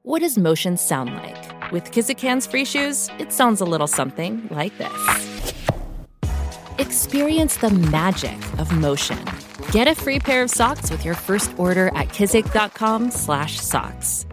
What 0.00 0.20
does 0.20 0.38
motion 0.38 0.78
sound 0.78 1.14
like? 1.14 1.70
With 1.70 1.92
Kizik 1.92 2.18
hands-free 2.18 2.64
shoes, 2.64 3.10
it 3.18 3.30
sounds 3.32 3.60
a 3.60 3.64
little 3.64 3.86
something 3.86 4.48
like 4.50 4.76
this. 4.78 5.52
Experience 6.78 7.58
the 7.58 7.68
magic 7.70 8.36
of 8.58 8.72
motion. 8.72 9.22
Get 9.70 9.86
a 9.86 9.94
free 9.94 10.18
pair 10.18 10.42
of 10.42 10.50
socks 10.50 10.90
with 10.90 11.04
your 11.04 11.14
first 11.14 11.52
order 11.56 11.86
at 11.88 12.08
kizik.com/socks. 12.08 14.26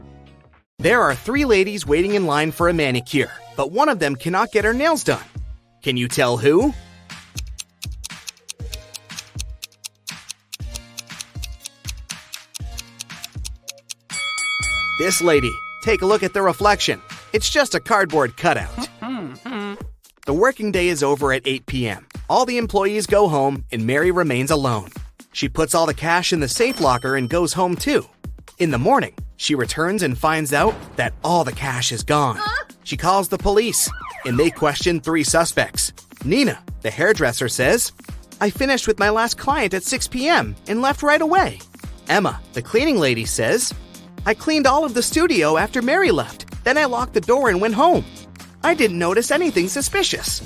There 0.80 1.02
are 1.02 1.14
three 1.14 1.46
ladies 1.46 1.86
waiting 1.86 2.16
in 2.16 2.26
line 2.26 2.52
for 2.52 2.68
a 2.70 2.74
manicure, 2.74 3.30
but 3.56 3.72
one 3.72 3.90
of 3.90 4.00
them 4.00 4.16
cannot 4.16 4.52
get 4.52 4.66
her 4.66 4.74
nails 4.74 5.04
done. 5.04 5.24
Can 5.84 5.98
you 5.98 6.08
tell 6.08 6.38
who? 6.38 6.74
This 15.00 15.22
lady. 15.22 15.58
Take 15.82 16.02
a 16.02 16.06
look 16.06 16.24
at 16.24 16.34
the 16.34 16.42
reflection. 16.42 17.02
It's 17.32 17.50
just 17.50 17.74
a 17.74 17.80
cardboard 17.80 18.36
cutout. 18.36 18.90
Mm-hmm. 19.02 19.76
The 20.26 20.34
working 20.34 20.74
day 20.74 20.90
is 20.90 21.04
over 21.04 21.32
at 21.32 21.48
8 21.48 21.66
p.m. 21.68 22.06
All 22.30 22.46
the 22.46 22.58
employees 22.58 23.08
go 23.08 23.30
home, 23.30 23.64
and 23.72 23.88
Mary 23.88 24.12
remains 24.12 24.52
alone. 24.52 24.90
She 25.32 25.48
puts 25.48 25.74
all 25.74 25.86
the 25.86 25.94
cash 25.94 26.34
in 26.34 26.42
the 26.42 26.50
safe 26.50 26.82
locker 26.82 27.16
and 27.16 27.30
goes 27.30 27.54
home 27.54 27.78
too. 27.78 28.10
In 28.58 28.72
the 28.72 28.78
morning, 28.78 29.16
she 29.38 29.56
returns 29.56 30.04
and 30.04 30.18
finds 30.18 30.52
out 30.52 30.76
that 30.98 31.14
all 31.24 31.46
the 31.46 31.54
cash 31.54 31.94
is 31.94 32.04
gone. 32.04 32.38
She 32.84 32.98
calls 32.98 33.30
the 33.30 33.38
police, 33.38 33.90
and 34.26 34.38
they 34.38 34.50
question 34.50 35.00
three 35.00 35.24
suspects. 35.24 35.94
Nina, 36.26 36.62
the 36.82 36.92
hairdresser, 36.92 37.48
says, 37.48 37.94
I 38.42 38.50
finished 38.50 38.86
with 38.86 39.00
my 39.00 39.12
last 39.12 39.38
client 39.38 39.74
at 39.74 39.84
6 39.84 40.10
p.m. 40.10 40.58
and 40.68 40.82
left 40.82 41.04
right 41.04 41.22
away. 41.22 41.60
Emma, 42.10 42.42
the 42.52 42.62
cleaning 42.62 42.98
lady, 42.98 43.24
says, 43.24 43.74
I 44.26 44.34
cleaned 44.34 44.68
all 44.68 44.86
of 44.86 44.94
the 44.94 45.04
studio 45.04 45.58
after 45.58 45.82
Mary 45.82 46.12
left. 46.12 46.64
Then 46.64 46.78
I 46.78 46.86
locked 46.86 47.14
the 47.14 47.22
door 47.22 47.50
and 47.50 47.62
went 47.62 47.74
home. 47.74 48.06
I 48.64 48.74
didn't 48.74 49.00
notice 49.00 49.32
anything 49.32 49.68
suspicious. 49.68 50.42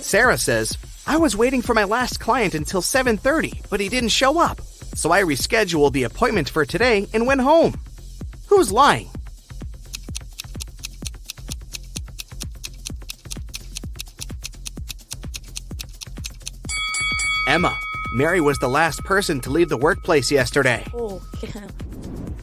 Sarah 0.00 0.38
says, 0.38 0.76
I 1.06 1.16
was 1.16 1.36
waiting 1.36 1.62
for 1.62 1.74
my 1.74 1.84
last 1.84 2.20
client 2.20 2.54
until 2.54 2.82
7:30, 2.82 3.68
but 3.70 3.80
he 3.80 3.88
didn't 3.88 4.10
show 4.10 4.38
up. 4.38 4.60
So 4.94 5.10
I 5.10 5.22
rescheduled 5.22 5.92
the 5.92 6.04
appointment 6.04 6.48
for 6.48 6.64
today 6.64 7.08
and 7.14 7.26
went 7.26 7.40
home. 7.40 7.74
Who's 8.48 8.70
lying? 8.70 9.08
Emma. 17.46 17.76
Mary 18.14 18.40
was 18.40 18.58
the 18.58 18.68
last 18.68 19.02
person 19.04 19.40
to 19.40 19.50
leave 19.50 19.68
the 19.68 19.76
workplace 19.76 20.30
yesterday. 20.30 20.84
Oh, 20.94 21.22
yeah. 21.40 21.66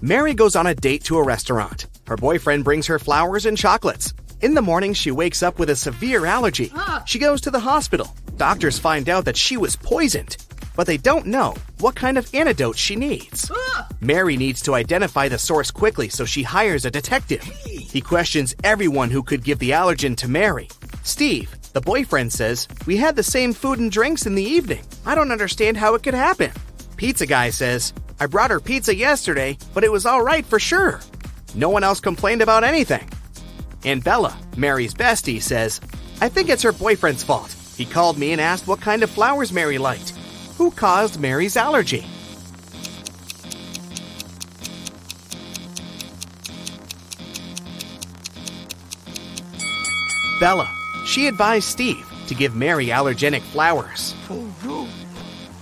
Mary 0.01 0.33
goes 0.33 0.55
on 0.55 0.67
a 0.67 0.73
date 0.73 1.03
to 1.03 1.17
a 1.17 1.23
restaurant. 1.23 1.87
Her 2.07 2.15
boyfriend 2.15 2.63
brings 2.63 2.87
her 2.87 2.99
flowers 2.99 3.45
and 3.45 3.57
chocolates. 3.57 4.13
In 4.41 4.53
the 4.53 4.61
morning, 4.61 4.93
she 4.93 5.11
wakes 5.11 5.43
up 5.43 5.59
with 5.59 5.69
a 5.69 5.75
severe 5.75 6.25
allergy. 6.25 6.71
She 7.05 7.19
goes 7.19 7.41
to 7.41 7.51
the 7.51 7.59
hospital. 7.59 8.15
Doctors 8.37 8.79
find 8.79 9.09
out 9.09 9.25
that 9.25 9.35
she 9.35 9.57
was 9.57 9.75
poisoned, 9.75 10.37
but 10.77 10.87
they 10.87 10.95
don't 10.95 11.25
know 11.25 11.53
what 11.81 11.95
kind 11.95 12.17
of 12.17 12.33
antidote 12.33 12.77
she 12.77 12.95
needs. 12.95 13.51
Mary 13.99 14.37
needs 14.37 14.61
to 14.61 14.73
identify 14.73 15.27
the 15.27 15.37
source 15.37 15.69
quickly, 15.69 16.07
so 16.07 16.23
she 16.23 16.43
hires 16.43 16.85
a 16.85 16.91
detective. 16.91 17.43
He 17.43 17.99
questions 17.99 18.55
everyone 18.63 19.09
who 19.09 19.21
could 19.21 19.43
give 19.43 19.59
the 19.59 19.71
allergen 19.71 20.15
to 20.17 20.29
Mary. 20.29 20.69
Steve, 21.03 21.53
the 21.73 21.81
boyfriend, 21.81 22.31
says, 22.31 22.69
We 22.85 22.95
had 22.95 23.17
the 23.17 23.23
same 23.23 23.51
food 23.51 23.79
and 23.79 23.91
drinks 23.91 24.25
in 24.25 24.35
the 24.35 24.43
evening. 24.43 24.83
I 25.05 25.15
don't 25.15 25.33
understand 25.33 25.75
how 25.75 25.95
it 25.95 26.03
could 26.03 26.13
happen. 26.13 26.51
Pizza 26.95 27.25
guy 27.25 27.49
says, 27.49 27.93
I 28.19 28.25
brought 28.25 28.51
her 28.51 28.59
pizza 28.59 28.93
yesterday, 28.93 29.57
but 29.73 29.83
it 29.83 29.91
was 29.91 30.05
all 30.05 30.21
right 30.21 30.45
for 30.45 30.59
sure. 30.59 30.99
No 31.55 31.69
one 31.69 31.83
else 31.83 31.99
complained 31.99 32.41
about 32.41 32.63
anything. 32.63 33.07
And 33.85 34.03
Bella, 34.03 34.37
Mary's 34.57 34.93
bestie, 34.93 35.41
says, 35.41 35.79
I 36.19 36.27
think 36.27 36.49
it's 36.49 36.63
her 36.63 36.73
boyfriend's 36.73 37.23
fault. 37.23 37.55
He 37.77 37.85
called 37.85 38.17
me 38.17 38.33
and 38.33 38.41
asked 38.41 38.67
what 38.67 38.81
kind 38.81 39.03
of 39.03 39.09
flowers 39.09 39.53
Mary 39.53 39.77
liked. 39.77 40.09
Who 40.57 40.69
caused 40.71 41.19
Mary's 41.19 41.55
allergy? 41.55 42.05
Bella. 50.41 50.69
She 51.05 51.27
advised 51.27 51.69
Steve 51.69 52.05
to 52.27 52.35
give 52.35 52.55
Mary 52.55 52.87
allergenic 52.87 53.41
flowers. 53.41 54.13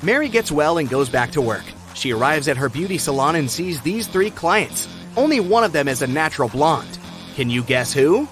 Mary 0.02 0.28
gets 0.28 0.52
well 0.52 0.80
and 0.80 0.90
goes 0.90 1.10
back 1.10 1.32
to 1.32 1.42
work. 1.42 1.64
She 1.98 2.14
arrives 2.14 2.48
at 2.48 2.58
her 2.58 2.70
beauty 2.70 3.00
salon 3.00 3.36
and 3.36 3.50
sees 3.50 3.82
these 3.82 4.06
three 4.06 4.30
clients. 4.30 4.88
Only 5.18 5.40
one 5.40 5.64
of 5.64 5.72
them 5.72 5.88
is 5.88 6.04
a 6.04 6.08
natural 6.08 6.48
blonde. 6.48 7.00
Can 7.34 7.50
you 7.50 7.64
guess 7.64 7.92
who? 7.92 8.28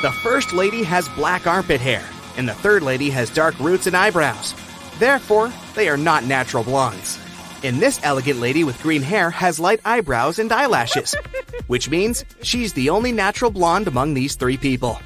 The 0.00 0.12
first 0.22 0.54
lady 0.54 0.82
has 0.82 1.06
black 1.10 1.46
armpit 1.46 1.82
hair, 1.82 2.02
and 2.38 2.48
the 2.48 2.54
third 2.54 2.82
lady 2.82 3.10
has 3.10 3.28
dark 3.28 3.58
roots 3.60 3.86
and 3.86 3.94
eyebrows. 3.94 4.54
Therefore, 4.98 5.52
they 5.74 5.90
are 5.90 5.98
not 5.98 6.24
natural 6.24 6.64
blondes. 6.64 7.18
And 7.62 7.80
this 7.80 8.00
elegant 8.02 8.40
lady 8.40 8.64
with 8.64 8.82
green 8.82 9.02
hair 9.02 9.28
has 9.28 9.60
light 9.60 9.80
eyebrows 9.84 10.38
and 10.38 10.50
eyelashes, 10.50 11.14
which 11.66 11.90
means 11.90 12.24
she's 12.40 12.72
the 12.72 12.88
only 12.88 13.12
natural 13.12 13.50
blonde 13.50 13.88
among 13.88 14.14
these 14.14 14.36
three 14.36 14.56
people. 14.56 14.98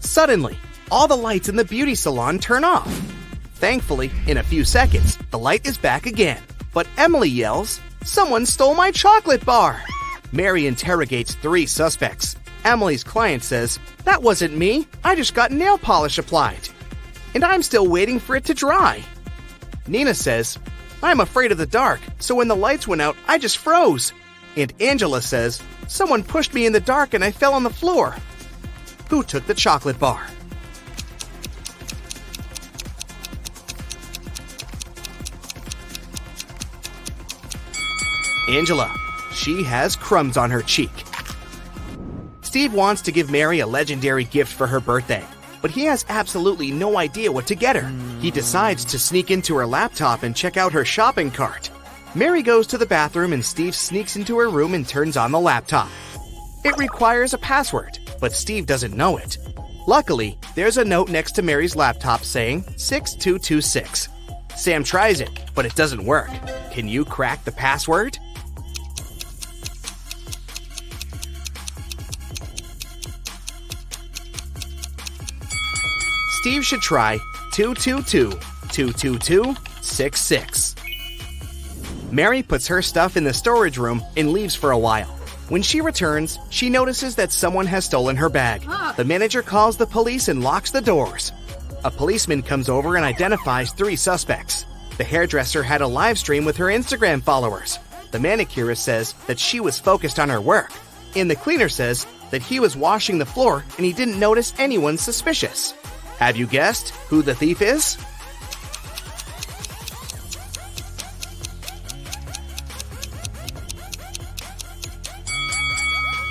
Suddenly, 0.00 0.58
all 0.90 1.06
the 1.06 1.16
lights 1.16 1.48
in 1.48 1.56
the 1.56 1.64
beauty 1.64 1.94
salon 1.94 2.38
turn 2.38 2.64
off. 2.64 2.90
Thankfully, 3.54 4.10
in 4.26 4.38
a 4.38 4.42
few 4.42 4.64
seconds, 4.64 5.16
the 5.30 5.38
light 5.38 5.66
is 5.66 5.78
back 5.78 6.06
again. 6.06 6.42
But 6.72 6.88
Emily 6.96 7.28
yells, 7.28 7.80
Someone 8.04 8.46
stole 8.46 8.74
my 8.74 8.90
chocolate 8.90 9.44
bar! 9.44 9.82
Mary 10.32 10.66
interrogates 10.66 11.34
three 11.34 11.66
suspects. 11.66 12.36
Emily's 12.64 13.04
client 13.04 13.42
says, 13.44 13.78
That 14.04 14.22
wasn't 14.22 14.56
me. 14.56 14.86
I 15.04 15.14
just 15.14 15.34
got 15.34 15.50
nail 15.50 15.76
polish 15.78 16.18
applied. 16.18 16.68
And 17.34 17.44
I'm 17.44 17.62
still 17.62 17.86
waiting 17.86 18.18
for 18.18 18.36
it 18.36 18.44
to 18.46 18.54
dry. 18.54 19.04
Nina 19.86 20.14
says, 20.14 20.58
I'm 21.02 21.20
afraid 21.20 21.52
of 21.52 21.58
the 21.58 21.66
dark, 21.66 22.00
so 22.18 22.34
when 22.34 22.48
the 22.48 22.56
lights 22.56 22.86
went 22.88 23.02
out, 23.02 23.16
I 23.26 23.38
just 23.38 23.58
froze. 23.58 24.12
And 24.56 24.72
Angela 24.80 25.22
says, 25.22 25.62
Someone 25.88 26.22
pushed 26.22 26.54
me 26.54 26.66
in 26.66 26.72
the 26.72 26.80
dark 26.80 27.14
and 27.14 27.24
I 27.24 27.30
fell 27.30 27.54
on 27.54 27.64
the 27.64 27.70
floor. 27.70 28.14
Who 29.10 29.24
took 29.24 29.44
the 29.44 29.54
chocolate 29.54 29.98
bar? 29.98 30.24
Angela. 38.48 38.88
She 39.32 39.64
has 39.64 39.96
crumbs 39.96 40.36
on 40.36 40.50
her 40.52 40.62
cheek. 40.62 40.90
Steve 42.42 42.72
wants 42.72 43.02
to 43.02 43.10
give 43.10 43.32
Mary 43.32 43.58
a 43.58 43.66
legendary 43.66 44.24
gift 44.24 44.52
for 44.52 44.68
her 44.68 44.78
birthday, 44.78 45.24
but 45.60 45.72
he 45.72 45.84
has 45.86 46.04
absolutely 46.08 46.70
no 46.70 46.96
idea 46.96 47.32
what 47.32 47.48
to 47.48 47.56
get 47.56 47.74
her. 47.74 47.88
He 48.20 48.30
decides 48.30 48.84
to 48.86 48.98
sneak 48.98 49.32
into 49.32 49.56
her 49.56 49.66
laptop 49.66 50.22
and 50.22 50.36
check 50.36 50.56
out 50.56 50.72
her 50.72 50.84
shopping 50.84 51.32
cart. 51.32 51.68
Mary 52.14 52.42
goes 52.42 52.66
to 52.68 52.78
the 52.78 52.86
bathroom 52.86 53.32
and 53.32 53.44
Steve 53.44 53.74
sneaks 53.74 54.14
into 54.14 54.38
her 54.38 54.48
room 54.48 54.74
and 54.74 54.86
turns 54.86 55.16
on 55.16 55.32
the 55.32 55.40
laptop. 55.40 55.88
It 56.62 56.76
requires 56.76 57.32
a 57.32 57.38
password, 57.38 57.98
but 58.20 58.32
Steve 58.32 58.66
doesn't 58.66 58.94
know 58.94 59.16
it. 59.16 59.38
Luckily, 59.86 60.38
there's 60.54 60.76
a 60.76 60.84
note 60.84 61.08
next 61.08 61.32
to 61.32 61.42
Mary's 61.42 61.74
laptop 61.74 62.22
saying 62.22 62.64
6226. 62.76 64.08
Sam 64.56 64.84
tries 64.84 65.20
it, 65.20 65.30
but 65.54 65.64
it 65.64 65.74
doesn't 65.74 66.04
work. 66.04 66.30
Can 66.70 66.86
you 66.86 67.04
crack 67.04 67.44
the 67.44 67.52
password? 67.52 68.18
Steve 76.40 76.64
should 76.64 76.82
try 76.82 77.18
222 77.52 78.30
222 78.70 79.54
66. 79.80 80.74
Mary 82.10 82.42
puts 82.42 82.66
her 82.66 82.82
stuff 82.82 83.16
in 83.16 83.24
the 83.24 83.32
storage 83.32 83.78
room 83.78 84.02
and 84.16 84.32
leaves 84.32 84.54
for 84.54 84.72
a 84.72 84.78
while. 84.78 85.19
When 85.50 85.62
she 85.62 85.80
returns, 85.80 86.38
she 86.50 86.70
notices 86.70 87.16
that 87.16 87.32
someone 87.32 87.66
has 87.66 87.84
stolen 87.84 88.14
her 88.14 88.28
bag. 88.28 88.62
The 88.96 89.04
manager 89.04 89.42
calls 89.42 89.76
the 89.76 89.84
police 89.84 90.28
and 90.28 90.44
locks 90.44 90.70
the 90.70 90.80
doors. 90.80 91.32
A 91.82 91.90
policeman 91.90 92.40
comes 92.40 92.68
over 92.68 92.94
and 92.94 93.04
identifies 93.04 93.72
three 93.72 93.96
suspects. 93.96 94.64
The 94.96 95.02
hairdresser 95.02 95.64
had 95.64 95.80
a 95.80 95.88
live 95.88 96.20
stream 96.20 96.44
with 96.44 96.56
her 96.56 96.66
Instagram 96.66 97.20
followers. 97.20 97.80
The 98.12 98.20
manicurist 98.20 98.84
says 98.84 99.14
that 99.26 99.40
she 99.40 99.58
was 99.58 99.80
focused 99.80 100.20
on 100.20 100.28
her 100.28 100.40
work. 100.40 100.70
And 101.16 101.28
the 101.28 101.34
cleaner 101.34 101.68
says 101.68 102.06
that 102.30 102.42
he 102.42 102.60
was 102.60 102.76
washing 102.76 103.18
the 103.18 103.26
floor 103.26 103.64
and 103.76 103.84
he 103.84 103.92
didn't 103.92 104.20
notice 104.20 104.54
anyone 104.56 104.98
suspicious. 104.98 105.72
Have 106.20 106.36
you 106.36 106.46
guessed 106.46 106.90
who 107.08 107.22
the 107.22 107.34
thief 107.34 107.60
is? 107.60 107.98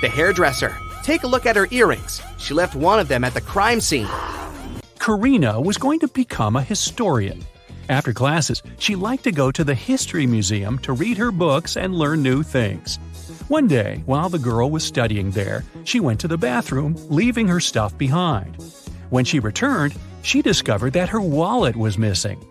The 0.00 0.08
hairdresser. 0.08 0.76
Take 1.02 1.24
a 1.24 1.26
look 1.26 1.44
at 1.44 1.56
her 1.56 1.68
earrings. 1.70 2.22
She 2.38 2.54
left 2.54 2.74
one 2.74 2.98
of 2.98 3.08
them 3.08 3.22
at 3.22 3.34
the 3.34 3.40
crime 3.40 3.80
scene. 3.80 4.08
Karina 4.98 5.60
was 5.60 5.76
going 5.76 6.00
to 6.00 6.08
become 6.08 6.56
a 6.56 6.62
historian. 6.62 7.44
After 7.90 8.12
classes, 8.12 8.62
she 8.78 8.94
liked 8.94 9.24
to 9.24 9.32
go 9.32 9.50
to 9.50 9.64
the 9.64 9.74
History 9.74 10.26
Museum 10.26 10.78
to 10.78 10.92
read 10.92 11.18
her 11.18 11.30
books 11.30 11.76
and 11.76 11.94
learn 11.94 12.22
new 12.22 12.42
things. 12.42 12.98
One 13.48 13.66
day, 13.66 14.02
while 14.06 14.28
the 14.28 14.38
girl 14.38 14.70
was 14.70 14.84
studying 14.84 15.32
there, 15.32 15.64
she 15.84 16.00
went 16.00 16.20
to 16.20 16.28
the 16.28 16.38
bathroom, 16.38 16.96
leaving 17.08 17.48
her 17.48 17.60
stuff 17.60 17.98
behind. 17.98 18.56
When 19.10 19.24
she 19.24 19.40
returned, 19.40 19.94
she 20.22 20.40
discovered 20.40 20.92
that 20.92 21.08
her 21.08 21.20
wallet 21.20 21.76
was 21.76 21.98
missing. 21.98 22.42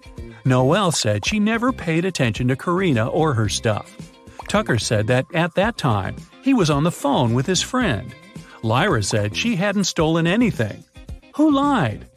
Noelle 0.45 0.91
said 0.91 1.25
she 1.25 1.39
never 1.39 1.71
paid 1.71 2.05
attention 2.05 2.47
to 2.49 2.55
Karina 2.55 3.07
or 3.07 3.33
her 3.33 3.49
stuff. 3.49 3.95
Tucker 4.49 4.77
said 4.77 5.07
that 5.07 5.25
at 5.33 5.55
that 5.55 5.77
time, 5.77 6.15
he 6.49 6.53
was 6.55 6.71
on 6.71 6.83
the 6.83 6.91
phone 6.91 7.35
with 7.35 7.45
his 7.45 7.61
friend. 7.61 8.11
Lyra 8.63 9.03
said 9.03 9.37
she 9.37 9.55
hadn't 9.55 9.83
stolen 9.83 10.25
anything. 10.25 10.83
Who 11.35 11.51
lied? 11.51 12.07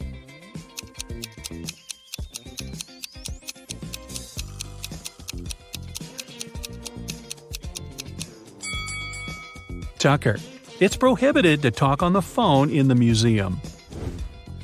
Tucker. 9.98 10.38
It's 10.80 10.96
prohibited 10.96 11.60
to 11.60 11.70
talk 11.70 12.02
on 12.02 12.14
the 12.14 12.22
phone 12.22 12.70
in 12.70 12.88
the 12.88 12.94
museum. 12.94 13.60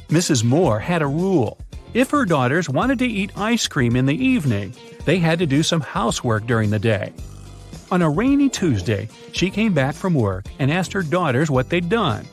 Mrs. 0.09 0.43
Moore 0.45 0.81
had 0.81 1.03
a 1.03 1.07
rule. 1.07 1.59
If 1.93 2.09
her 2.09 2.25
daughters 2.25 2.71
wanted 2.71 3.01
to 3.01 3.07
eat 3.07 3.37
ice 3.37 3.69
cream 3.69 3.97
in 3.97 4.07
the 4.07 4.17
evening, 4.17 4.75
they 5.05 5.19
had 5.19 5.39
to 5.41 5.47
do 5.47 5.63
some 5.63 5.83
housework 5.83 6.47
during 6.47 6.71
the 6.71 6.79
day. 6.79 7.13
On 7.91 8.03
a 8.03 8.11
rainy 8.11 8.51
Tuesday, 8.51 9.09
she 9.33 9.49
came 9.51 9.73
back 9.73 9.95
from 9.95 10.13
work 10.13 10.45
and 10.59 10.71
asked 10.71 10.93
her 10.93 11.03
daughters 11.03 11.51
what 11.51 11.71
they'd 11.71 11.89
done. 11.89 12.27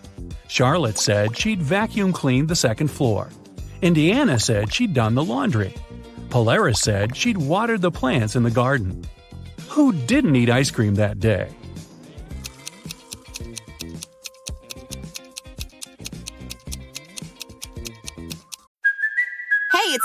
Charlotte 0.48 0.98
said 0.98 1.38
she'd 1.38 1.62
vacuum 1.62 2.12
cleaned 2.12 2.50
the 2.50 2.56
second 2.56 2.90
floor. 2.90 3.30
Indiana 3.82 4.38
said 4.40 4.74
she'd 4.74 4.94
done 4.94 5.16
the 5.16 5.24
laundry. 5.24 5.74
Polaris 6.30 6.82
said 6.82 7.16
she'd 7.16 7.38
watered 7.38 7.82
the 7.82 7.92
plants 7.92 8.36
in 8.36 8.44
the 8.44 8.52
garden. 8.52 9.06
Who 9.70 9.94
didn't 9.94 10.36
eat 10.36 10.50
ice 10.50 10.72
cream 10.72 10.96
that 10.96 11.20
day? 11.20 11.50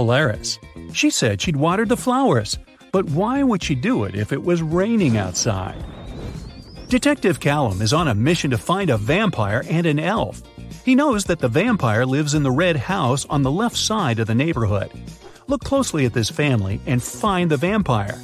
Polaris. 0.00 0.58
She 0.94 1.10
said 1.10 1.42
she'd 1.42 1.56
watered 1.56 1.90
the 1.90 1.96
flowers, 1.96 2.58
but 2.90 3.04
why 3.10 3.42
would 3.42 3.62
she 3.62 3.74
do 3.74 4.04
it 4.04 4.14
if 4.14 4.32
it 4.32 4.42
was 4.42 4.62
raining 4.62 5.18
outside? 5.18 5.76
Detective 6.88 7.38
Callum 7.38 7.82
is 7.82 7.92
on 7.92 8.08
a 8.08 8.14
mission 8.14 8.50
to 8.50 8.56
find 8.56 8.88
a 8.88 8.96
vampire 8.96 9.62
and 9.68 9.84
an 9.84 9.98
elf. 9.98 10.40
He 10.86 10.94
knows 10.94 11.26
that 11.26 11.38
the 11.38 11.48
vampire 11.48 12.06
lives 12.06 12.32
in 12.32 12.42
the 12.42 12.50
red 12.50 12.76
house 12.76 13.26
on 13.28 13.42
the 13.42 13.50
left 13.50 13.76
side 13.76 14.20
of 14.20 14.26
the 14.26 14.34
neighborhood. 14.34 14.90
Look 15.48 15.64
closely 15.64 16.06
at 16.06 16.14
this 16.14 16.30
family 16.30 16.80
and 16.86 17.02
find 17.02 17.50
the 17.50 17.58
vampire. 17.58 18.18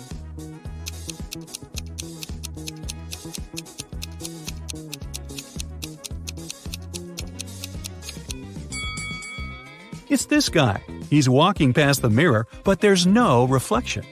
It's 10.08 10.24
this 10.24 10.48
guy. 10.48 10.80
He's 11.08 11.28
walking 11.28 11.72
past 11.72 12.02
the 12.02 12.10
mirror, 12.10 12.46
but 12.64 12.80
there's 12.80 13.06
no 13.06 13.44
reflection. 13.44 14.04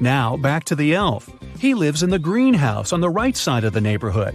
Now, 0.00 0.36
back 0.36 0.64
to 0.64 0.74
the 0.74 0.94
elf. 0.94 1.28
He 1.58 1.74
lives 1.74 2.02
in 2.02 2.10
the 2.10 2.18
greenhouse 2.18 2.92
on 2.92 3.00
the 3.00 3.10
right 3.10 3.36
side 3.36 3.64
of 3.64 3.72
the 3.72 3.80
neighborhood. 3.80 4.34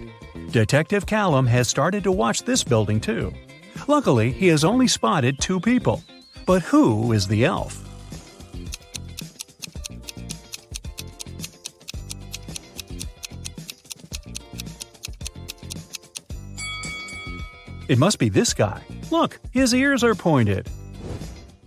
Detective 0.50 1.06
Callum 1.06 1.46
has 1.46 1.68
started 1.68 2.02
to 2.04 2.12
watch 2.12 2.42
this 2.42 2.64
building 2.64 3.00
too. 3.00 3.32
Luckily, 3.86 4.30
he 4.30 4.48
has 4.48 4.64
only 4.64 4.88
spotted 4.88 5.38
two 5.38 5.60
people. 5.60 6.02
But 6.46 6.62
who 6.62 7.12
is 7.12 7.28
the 7.28 7.44
elf? 7.44 7.86
It 17.88 17.98
must 17.98 18.18
be 18.18 18.28
this 18.28 18.54
guy. 18.54 18.82
Look, 19.10 19.40
his 19.50 19.74
ears 19.74 20.04
are 20.04 20.14
pointed. 20.14 20.68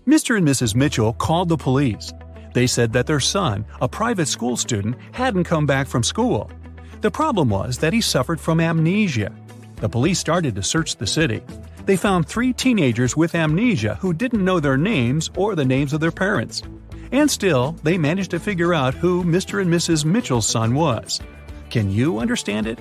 Mr. 0.07 0.35
and 0.35 0.45
Mrs. 0.45 0.75
Mitchell 0.75 1.13
called 1.13 1.47
the 1.47 1.55
police. 1.55 2.11
They 2.53 2.67
said 2.67 2.91
that 2.93 3.07
their 3.07 3.21
son, 3.21 3.65
a 3.81 3.87
private 3.87 4.27
school 4.27 4.57
student, 4.57 4.97
hadn't 5.13 5.45
come 5.45 5.65
back 5.65 5.87
from 5.87 6.03
school. 6.03 6.51
The 6.99 7.09
problem 7.09 7.49
was 7.49 7.77
that 7.77 7.93
he 7.93 8.01
suffered 8.01 8.39
from 8.39 8.59
amnesia. 8.59 9.31
The 9.77 9.87
police 9.87 10.19
started 10.19 10.55
to 10.55 10.63
search 10.63 10.97
the 10.97 11.07
city. 11.07 11.41
They 11.85 11.95
found 11.95 12.27
three 12.27 12.51
teenagers 12.51 13.15
with 13.15 13.33
amnesia 13.33 13.95
who 13.95 14.13
didn't 14.13 14.43
know 14.43 14.59
their 14.59 14.77
names 14.77 15.29
or 15.37 15.55
the 15.55 15.65
names 15.65 15.93
of 15.93 16.01
their 16.01 16.11
parents. 16.11 16.63
And 17.13 17.31
still, 17.31 17.71
they 17.83 17.97
managed 17.97 18.31
to 18.31 18.39
figure 18.39 18.73
out 18.73 18.93
who 18.93 19.23
Mr. 19.23 19.61
and 19.61 19.71
Mrs. 19.71 20.03
Mitchell's 20.03 20.47
son 20.47 20.75
was. 20.75 21.21
Can 21.69 21.89
you 21.89 22.19
understand 22.19 22.67
it? 22.67 22.77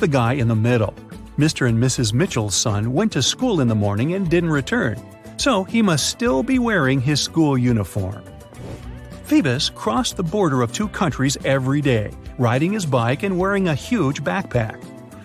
The 0.00 0.08
guy 0.08 0.32
in 0.32 0.48
the 0.48 0.56
middle. 0.56 0.94
Mr. 1.38 1.68
and 1.68 1.78
Mrs. 1.78 2.12
Mitchell's 2.12 2.54
son 2.54 2.92
went 2.92 3.12
to 3.12 3.22
school 3.22 3.60
in 3.60 3.68
the 3.68 3.74
morning 3.74 4.14
and 4.14 4.28
didn't 4.28 4.50
return, 4.50 5.00
so 5.36 5.62
he 5.62 5.82
must 5.82 6.08
still 6.08 6.42
be 6.42 6.58
wearing 6.58 7.00
his 7.00 7.20
school 7.20 7.56
uniform. 7.56 8.22
Phoebus 9.24 9.70
crossed 9.70 10.16
the 10.16 10.22
border 10.22 10.62
of 10.62 10.72
two 10.72 10.88
countries 10.88 11.36
every 11.44 11.80
day, 11.80 12.10
riding 12.38 12.72
his 12.72 12.84
bike 12.84 13.22
and 13.22 13.38
wearing 13.38 13.68
a 13.68 13.74
huge 13.74 14.24
backpack. 14.24 14.82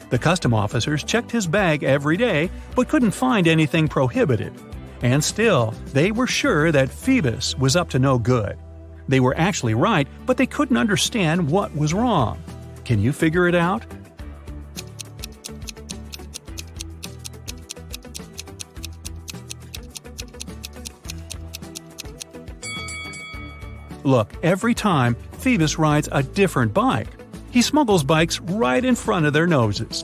The 0.10 0.20
custom 0.20 0.54
officers 0.54 1.04
checked 1.04 1.32
his 1.32 1.48
bag 1.48 1.84
every 1.84 2.18
day 2.18 2.52
but 2.76 2.88
couldn't 2.88 3.12
find 3.12 3.48
anything 3.48 3.88
prohibited. 3.88 4.54
And 5.02 5.24
still, 5.24 5.74
they 5.94 6.12
were 6.12 6.28
sure 6.28 6.72
that 6.72 6.90
Phoebus 6.90 7.58
was 7.58 7.76
up 7.76 7.90
to 7.90 8.00
no 8.00 8.20
good. 8.20 8.58
They 9.08 9.20
were 9.20 9.36
actually 9.38 9.74
right, 9.74 10.08
but 10.26 10.38
they 10.38 10.46
couldn't 10.46 10.78
understand 10.78 11.50
what 11.50 11.76
was 11.76 11.94
wrong. 11.94 12.42
Can 12.86 13.00
you 13.00 13.12
figure 13.12 13.48
it 13.48 13.56
out? 13.56 13.86
Look, 24.06 24.34
every 24.44 24.76
time, 24.76 25.16
Phoebus 25.40 25.80
rides 25.80 26.08
a 26.12 26.22
different 26.22 26.76
bike. 26.76 27.08
He 27.50 27.64
smuggles 27.64 28.04
bikes 28.04 28.40
right 28.40 28.86
in 28.86 28.94
front 28.94 29.26
of 29.26 29.34
their 29.34 29.48
noses. 29.48 30.04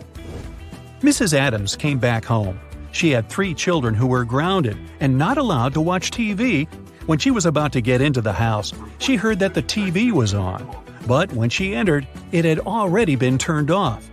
Mrs. 1.01 1.33
Adams 1.33 1.75
came 1.75 1.99
back 1.99 2.25
home. 2.25 2.59
She 2.91 3.11
had 3.11 3.29
three 3.29 3.53
children 3.53 3.93
who 3.93 4.07
were 4.07 4.25
grounded 4.25 4.75
and 4.99 5.19
not 5.19 5.37
allowed 5.37 5.75
to 5.75 5.81
watch 5.81 6.09
TV. 6.09 6.67
When 7.05 7.19
she 7.19 7.29
was 7.29 7.45
about 7.45 7.73
to 7.73 7.81
get 7.81 8.01
into 8.01 8.21
the 8.21 8.33
house, 8.33 8.73
she 8.97 9.17
heard 9.17 9.37
that 9.37 9.53
the 9.53 9.61
TV 9.61 10.11
was 10.11 10.33
on. 10.33 10.67
But 11.05 11.31
when 11.33 11.51
she 11.51 11.75
entered, 11.75 12.07
it 12.31 12.43
had 12.43 12.59
already 12.59 13.15
been 13.15 13.37
turned 13.37 13.69
off. 13.69 14.09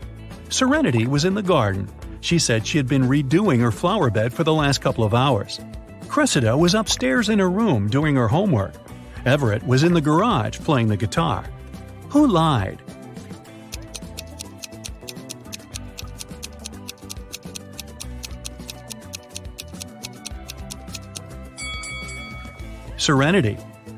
Serenity 0.50 1.06
was 1.06 1.24
in 1.24 1.32
the 1.32 1.42
garden. 1.42 1.88
She 2.20 2.38
said 2.38 2.66
she 2.66 2.76
had 2.76 2.88
been 2.88 3.08
redoing 3.08 3.60
her 3.60 3.72
flower 3.72 4.10
bed 4.10 4.34
for 4.34 4.44
the 4.44 4.52
last 4.52 4.82
couple 4.82 5.04
of 5.04 5.14
hours. 5.14 5.58
Cressida 6.08 6.54
was 6.56 6.74
upstairs 6.74 7.30
in 7.30 7.38
her 7.38 7.50
room 7.50 7.88
doing 7.88 8.16
her 8.16 8.28
homework. 8.28 8.74
Everett 9.24 9.66
was 9.66 9.82
in 9.82 9.92
the 9.92 10.00
garage 10.00 10.58
playing 10.60 10.88
the 10.88 10.96
guitar. 10.96 11.44
Who 12.10 12.26
lied? 12.26 12.80
Serenity. 22.96 23.56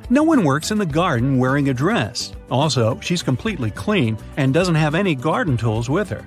No 0.09 0.23
one 0.23 0.45
works 0.45 0.71
in 0.71 0.79
the 0.79 0.87
garden 0.87 1.39
wearing 1.39 1.69
a 1.69 1.75
dress. 1.75 2.33
Also, 2.51 2.99
she's 3.01 3.23
completely 3.23 3.71
clean 3.71 4.19
and 4.37 4.53
doesn't 4.53 4.75
have 4.75 4.95
any 4.95 5.15
garden 5.15 5.57
tools 5.57 5.89
with 5.89 6.09
her. 6.11 6.27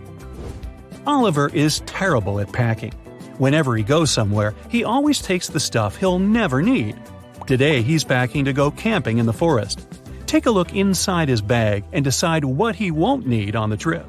Oliver 1.06 1.50
is 1.54 1.82
terrible 1.82 2.40
at 2.40 2.52
packing. 2.52 2.94
Whenever 3.38 3.76
he 3.76 3.84
goes 3.84 4.12
somewhere, 4.12 4.56
he 4.70 4.84
always 4.84 5.22
takes 5.22 5.48
the 5.48 5.60
stuff 5.60 5.98
he'll 5.98 6.20
never 6.20 6.62
need. 6.62 6.98
Today, 7.46 7.82
he's 7.82 8.06
packing 8.06 8.46
to 8.46 8.54
go 8.54 8.72
camping 8.72 9.18
in 9.18 9.26
the 9.26 9.34
forest. 9.34 9.86
Take 10.28 10.46
a 10.46 10.52
look 10.52 10.74
inside 10.74 11.28
his 11.28 11.42
bag 11.42 11.84
and 11.92 12.04
decide 12.04 12.46
what 12.46 12.76
he 12.76 12.90
won't 12.90 13.28
need 13.28 13.56
on 13.56 13.70
the 13.70 13.78
trip. 13.78 14.06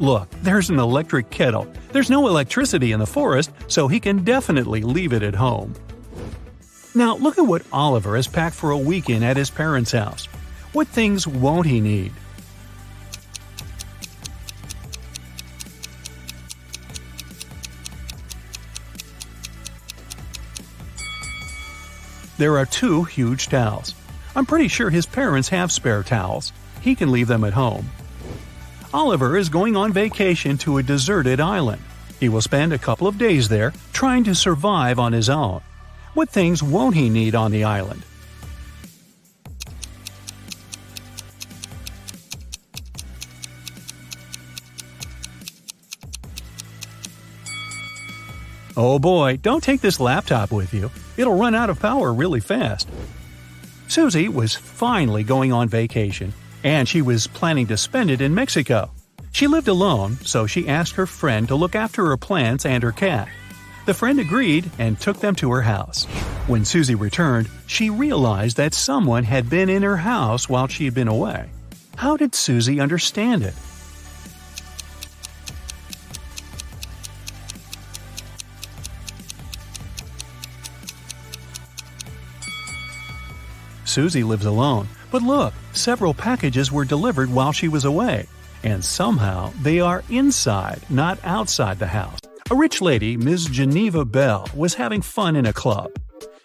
Look, 0.00 0.30
there's 0.42 0.70
an 0.70 0.78
electric 0.78 1.30
kettle. 1.30 1.66
There's 1.90 2.10
no 2.10 2.28
electricity 2.28 2.92
in 2.92 3.00
the 3.00 3.06
forest, 3.06 3.50
so 3.66 3.88
he 3.88 3.98
can 3.98 4.22
definitely 4.22 4.82
leave 4.82 5.12
it 5.12 5.22
at 5.22 5.34
home. 5.34 5.74
Now, 6.94 7.16
look 7.16 7.38
at 7.38 7.46
what 7.46 7.62
Oliver 7.72 8.16
has 8.16 8.28
packed 8.28 8.54
for 8.54 8.70
a 8.70 8.78
weekend 8.78 9.24
at 9.24 9.36
his 9.36 9.50
parents' 9.50 9.92
house. 9.92 10.26
What 10.72 10.86
things 10.88 11.26
won't 11.26 11.66
he 11.66 11.80
need? 11.80 12.12
There 22.38 22.56
are 22.56 22.66
two 22.66 23.02
huge 23.02 23.48
towels. 23.48 23.96
I'm 24.36 24.46
pretty 24.46 24.68
sure 24.68 24.90
his 24.90 25.06
parents 25.06 25.48
have 25.48 25.72
spare 25.72 26.04
towels. 26.04 26.52
He 26.80 26.94
can 26.94 27.10
leave 27.10 27.26
them 27.26 27.42
at 27.42 27.52
home. 27.52 27.90
Oliver 28.94 29.36
is 29.36 29.48
going 29.48 29.74
on 29.74 29.92
vacation 29.92 30.56
to 30.58 30.78
a 30.78 30.82
deserted 30.84 31.40
island. 31.40 31.82
He 32.20 32.28
will 32.28 32.40
spend 32.40 32.72
a 32.72 32.78
couple 32.78 33.08
of 33.08 33.18
days 33.18 33.48
there 33.48 33.72
trying 33.92 34.22
to 34.24 34.36
survive 34.36 35.00
on 35.00 35.12
his 35.12 35.28
own. 35.28 35.62
What 36.14 36.30
things 36.30 36.62
won't 36.62 36.94
he 36.94 37.10
need 37.10 37.34
on 37.34 37.50
the 37.50 37.64
island? 37.64 38.04
Oh 48.80 49.00
boy, 49.00 49.38
don't 49.42 49.62
take 49.62 49.80
this 49.80 49.98
laptop 49.98 50.52
with 50.52 50.72
you. 50.72 50.92
It'll 51.16 51.36
run 51.36 51.56
out 51.56 51.68
of 51.68 51.80
power 51.80 52.14
really 52.14 52.38
fast. 52.38 52.88
Susie 53.88 54.28
was 54.28 54.54
finally 54.54 55.24
going 55.24 55.52
on 55.52 55.68
vacation 55.68 56.32
and 56.62 56.88
she 56.88 57.02
was 57.02 57.26
planning 57.26 57.66
to 57.66 57.76
spend 57.76 58.08
it 58.08 58.20
in 58.20 58.36
Mexico. 58.36 58.92
She 59.32 59.48
lived 59.48 59.66
alone, 59.66 60.14
so 60.22 60.46
she 60.46 60.68
asked 60.68 60.94
her 60.94 61.06
friend 61.06 61.48
to 61.48 61.56
look 61.56 61.74
after 61.74 62.06
her 62.06 62.16
plants 62.16 62.64
and 62.64 62.84
her 62.84 62.92
cat. 62.92 63.28
The 63.86 63.94
friend 63.94 64.20
agreed 64.20 64.70
and 64.78 65.00
took 65.00 65.18
them 65.18 65.34
to 65.36 65.50
her 65.50 65.62
house. 65.62 66.04
When 66.46 66.64
Susie 66.64 66.94
returned, 66.94 67.48
she 67.66 67.90
realized 67.90 68.58
that 68.58 68.74
someone 68.74 69.24
had 69.24 69.50
been 69.50 69.68
in 69.68 69.82
her 69.82 69.96
house 69.96 70.48
while 70.48 70.68
she 70.68 70.84
had 70.84 70.94
been 70.94 71.08
away. 71.08 71.50
How 71.96 72.16
did 72.16 72.32
Susie 72.32 72.78
understand 72.78 73.42
it? 73.42 73.54
Susie 83.98 84.22
lives 84.22 84.46
alone, 84.46 84.86
but 85.10 85.22
look, 85.22 85.52
several 85.72 86.14
packages 86.14 86.70
were 86.70 86.84
delivered 86.84 87.28
while 87.28 87.50
she 87.50 87.66
was 87.66 87.84
away, 87.84 88.28
and 88.62 88.84
somehow 88.84 89.52
they 89.60 89.80
are 89.80 90.04
inside, 90.08 90.80
not 90.88 91.18
outside 91.24 91.80
the 91.80 91.86
house. 91.88 92.20
A 92.52 92.54
rich 92.54 92.80
lady, 92.80 93.16
Ms. 93.16 93.46
Geneva 93.46 94.04
Bell, 94.04 94.48
was 94.54 94.74
having 94.74 95.02
fun 95.02 95.34
in 95.34 95.46
a 95.46 95.52
club. 95.52 95.90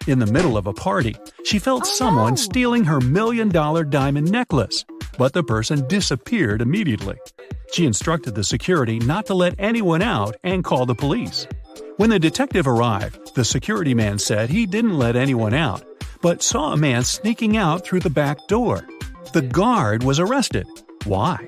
In 0.08 0.18
the 0.18 0.26
middle 0.26 0.58
of 0.58 0.66
a 0.66 0.74
party, 0.74 1.16
she 1.46 1.60
felt 1.60 1.84
oh, 1.84 1.86
someone 1.86 2.38
stealing 2.38 2.86
her 2.86 3.00
million 3.00 3.50
dollar 3.50 3.84
diamond 3.84 4.32
necklace, 4.32 4.84
but 5.20 5.34
the 5.34 5.44
person 5.44 5.88
disappeared 5.88 6.60
immediately. 6.60 7.20
She 7.72 7.86
instructed 7.86 8.34
the 8.34 8.44
security 8.44 8.98
not 8.98 9.28
to 9.28 9.36
let 9.36 9.54
anyone 9.60 10.02
out 10.02 10.36
and 10.44 10.64
call 10.64 10.88
the 10.88 10.96
police. 10.96 11.48
When 11.98 12.10
the 12.10 12.18
detective 12.18 12.66
arrived, 12.66 13.36
the 13.36 13.46
security 13.46 13.94
man 13.94 14.18
said 14.18 14.50
he 14.50 14.66
didn't 14.66 14.98
let 14.98 15.16
anyone 15.16 15.54
out, 15.54 15.84
but 16.24 16.42
saw 16.42 16.72
a 16.72 16.78
man 16.78 17.04
sneaking 17.04 17.58
out 17.58 17.86
through 17.86 18.00
the 18.00 18.10
back 18.10 18.48
door. 18.48 18.88
The 19.34 19.42
guard 19.42 20.04
was 20.04 20.20
arrested. 20.20 20.66
Why? 21.04 21.48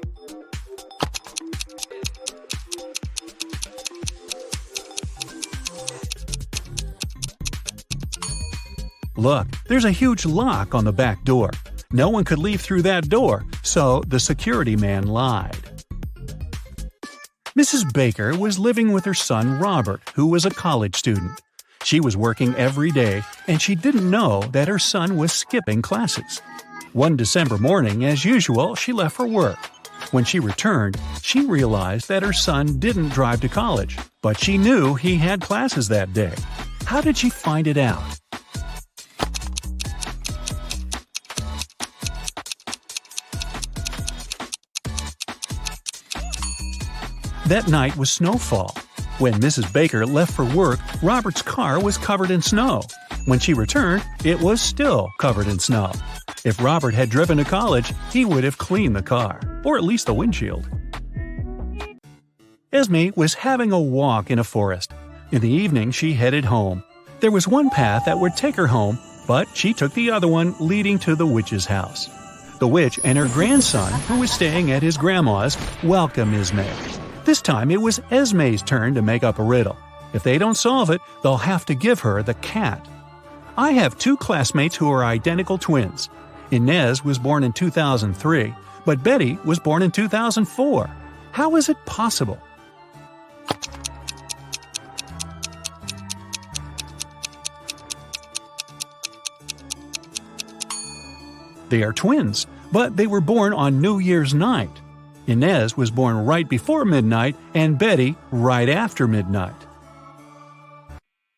Look, 9.16 9.48
there's 9.70 9.86
a 9.86 9.92
huge 9.92 10.26
lock 10.26 10.76
on 10.76 10.84
the 10.84 10.92
back 10.92 11.24
door. 11.24 11.52
No 11.94 12.10
one 12.10 12.26
could 12.26 12.38
leave 12.38 12.60
through 12.60 12.82
that 12.82 13.08
door, 13.08 13.46
so 13.64 14.04
the 14.08 14.20
security 14.20 14.76
man 14.76 15.08
lied. 15.08 15.58
Mrs. 17.58 17.94
Baker 17.94 18.38
was 18.38 18.60
living 18.60 18.92
with 18.92 19.06
her 19.06 19.14
son 19.14 19.58
Robert, 19.58 20.02
who 20.16 20.28
was 20.28 20.46
a 20.46 20.50
college 20.50 20.96
student. 20.96 21.42
She 21.86 22.00
was 22.00 22.18
working 22.18 22.56
every 22.56 22.90
day, 22.90 23.22
and 23.48 23.62
she 23.62 23.76
didn't 23.76 24.10
know 24.10 24.42
that 24.54 24.68
her 24.68 24.80
son 24.80 25.18
was 25.18 25.32
skipping 25.32 25.84
classes. 25.84 26.42
One 26.94 27.16
December 27.16 27.60
morning, 27.60 28.06
as 28.06 28.26
usual, 28.26 28.74
she 28.74 28.92
left 28.92 29.16
for 29.16 29.28
work. 29.28 29.60
When 30.10 30.24
she 30.26 30.40
returned, 30.40 31.00
she 31.22 31.46
realized 31.46 32.08
that 32.08 32.24
her 32.24 32.34
son 32.34 32.80
didn't 32.80 33.10
drive 33.10 33.40
to 33.42 33.50
college, 33.50 34.00
but 34.24 34.40
she 34.40 34.58
knew 34.58 34.96
he 34.96 35.18
had 35.18 35.42
classes 35.42 35.88
that 35.90 36.12
day. 36.12 36.34
How 36.86 37.02
did 37.02 37.18
she 37.18 37.30
find 37.30 37.68
it 37.68 37.78
out? 37.78 38.02
That 47.46 47.68
night 47.68 47.96
was 47.96 48.10
snowfall. 48.10 48.76
When 49.18 49.36
Mrs. 49.36 49.72
Baker 49.72 50.06
left 50.06 50.34
for 50.34 50.44
work, 50.44 50.78
Robert's 51.02 51.42
car 51.42 51.82
was 51.82 51.98
covered 51.98 52.32
in 52.32 52.42
snow. 52.42 52.82
When 53.24 53.40
she 53.40 53.54
returned, 53.54 54.04
it 54.26 54.42
was 54.42 54.60
still 54.62 55.10
covered 55.20 55.48
in 55.48 55.58
snow. 55.58 55.94
If 56.44 56.62
Robert 56.62 56.94
had 56.94 57.12
driven 57.12 57.38
to 57.38 57.46
college, 57.46 57.94
he 58.12 58.26
would 58.26 58.44
have 58.44 58.58
cleaned 58.58 58.94
the 58.94 59.02
car, 59.02 59.40
or 59.64 59.78
at 59.78 59.86
least 59.86 60.08
the 60.08 60.14
windshield. 60.14 60.68
Esme 62.74 63.12
was 63.16 63.36
having 63.36 63.72
a 63.72 63.80
walk 63.80 64.30
in 64.30 64.38
a 64.38 64.44
forest. 64.44 64.92
In 65.32 65.40
the 65.40 65.50
evening, 65.50 65.92
she 65.92 66.12
headed 66.12 66.44
home. 66.44 66.84
There 67.22 67.32
was 67.32 67.48
one 67.48 67.70
path 67.70 68.04
that 68.08 68.20
would 68.20 68.36
take 68.36 68.56
her 68.56 68.68
home, 68.68 69.00
but 69.28 69.48
she 69.56 69.74
took 69.74 69.94
the 69.94 70.12
other 70.12 70.28
one 70.28 70.56
leading 70.60 71.00
to 71.00 71.16
the 71.16 71.26
witch's 71.26 71.66
house. 71.66 72.10
The 72.60 72.68
witch 72.68 73.00
and 73.06 73.18
her 73.18 73.30
grandson, 73.30 73.94
who 74.10 74.20
was 74.20 74.32
staying 74.32 74.72
at 74.72 74.84
his 74.84 74.98
grandma's, 74.98 75.58
welcomed 75.84 76.36
Esme. 76.36 77.05
This 77.26 77.42
time 77.42 77.72
it 77.72 77.82
was 77.82 78.00
Esme's 78.12 78.62
turn 78.62 78.94
to 78.94 79.02
make 79.02 79.24
up 79.24 79.40
a 79.40 79.44
riddle. 79.44 79.76
If 80.14 80.22
they 80.22 80.38
don't 80.38 80.54
solve 80.54 80.92
it, 80.92 81.02
they'll 81.24 81.38
have 81.38 81.66
to 81.66 81.74
give 81.74 82.00
her 82.02 82.22
the 82.22 82.36
cat. 82.36 82.88
I 83.58 83.72
have 83.72 83.98
two 83.98 84.16
classmates 84.16 84.76
who 84.76 84.92
are 84.92 85.04
identical 85.04 85.58
twins. 85.58 86.08
Inez 86.52 87.04
was 87.04 87.18
born 87.18 87.44
in 87.44 87.52
2003, 87.52 88.54
but 88.86 89.02
Betty 89.02 89.40
was 89.44 89.58
born 89.58 89.82
in 89.82 89.90
2004. 89.90 90.88
How 91.32 91.56
is 91.56 91.68
it 91.68 91.84
possible? 91.88 92.40
They 101.70 101.82
are 101.82 101.92
twins, 101.92 102.46
but 102.72 102.96
they 102.96 103.08
were 103.08 103.20
born 103.20 103.52
on 103.52 103.82
New 103.82 103.98
Year's 103.98 104.36
night. 104.36 104.70
Inez 105.28 105.76
was 105.76 105.90
born 105.90 106.26
right 106.26 106.48
before 106.48 106.86
midnight 106.86 107.36
and 107.54 107.80
Betty 107.80 108.16
right 108.32 108.70
after 108.70 109.08
midnight. 109.08 109.56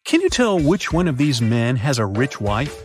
Can 0.06 0.22
you 0.22 0.29
tell 0.29 0.60
which 0.60 0.91
one 0.91 1.08
of 1.08 1.17
these 1.17 1.41
men 1.41 1.75
has 1.77 2.00
a 2.00 2.06
rich 2.06 2.39
wife? 2.39 2.84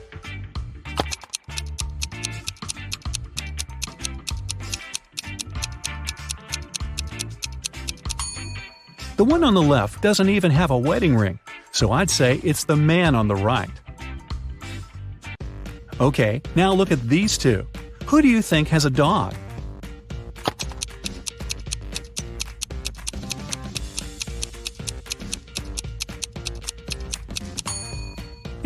The 9.16 9.24
one 9.24 9.44
on 9.44 9.54
the 9.54 9.62
left 9.62 10.02
doesn't 10.02 10.28
even 10.28 10.50
have 10.50 10.70
a 10.70 10.78
wedding 10.78 11.14
ring, 11.14 11.38
so 11.70 11.92
I'd 11.92 12.10
say 12.10 12.40
it's 12.42 12.64
the 12.64 12.76
man 12.76 13.14
on 13.14 13.28
the 13.28 13.36
right. 13.36 13.70
Okay, 16.00 16.42
now 16.56 16.72
look 16.72 16.90
at 16.90 17.08
these 17.08 17.38
two. 17.38 17.66
Who 18.06 18.20
do 18.20 18.26
you 18.26 18.42
think 18.42 18.66
has 18.68 18.84
a 18.84 18.90
dog? 18.90 19.34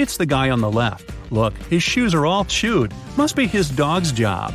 It's 0.07 0.19
the 0.19 0.25
guy 0.25 0.51
on 0.51 0.61
the 0.61 0.71
left. 0.71 1.11
Look, 1.33 1.59
his 1.65 1.83
shoes 1.83 2.15
are 2.15 2.25
all 2.25 2.45
chewed. 2.45 2.95
Must 3.17 3.35
be 3.35 3.49
his 3.49 3.69
dog's 3.69 4.13
job. 4.13 4.55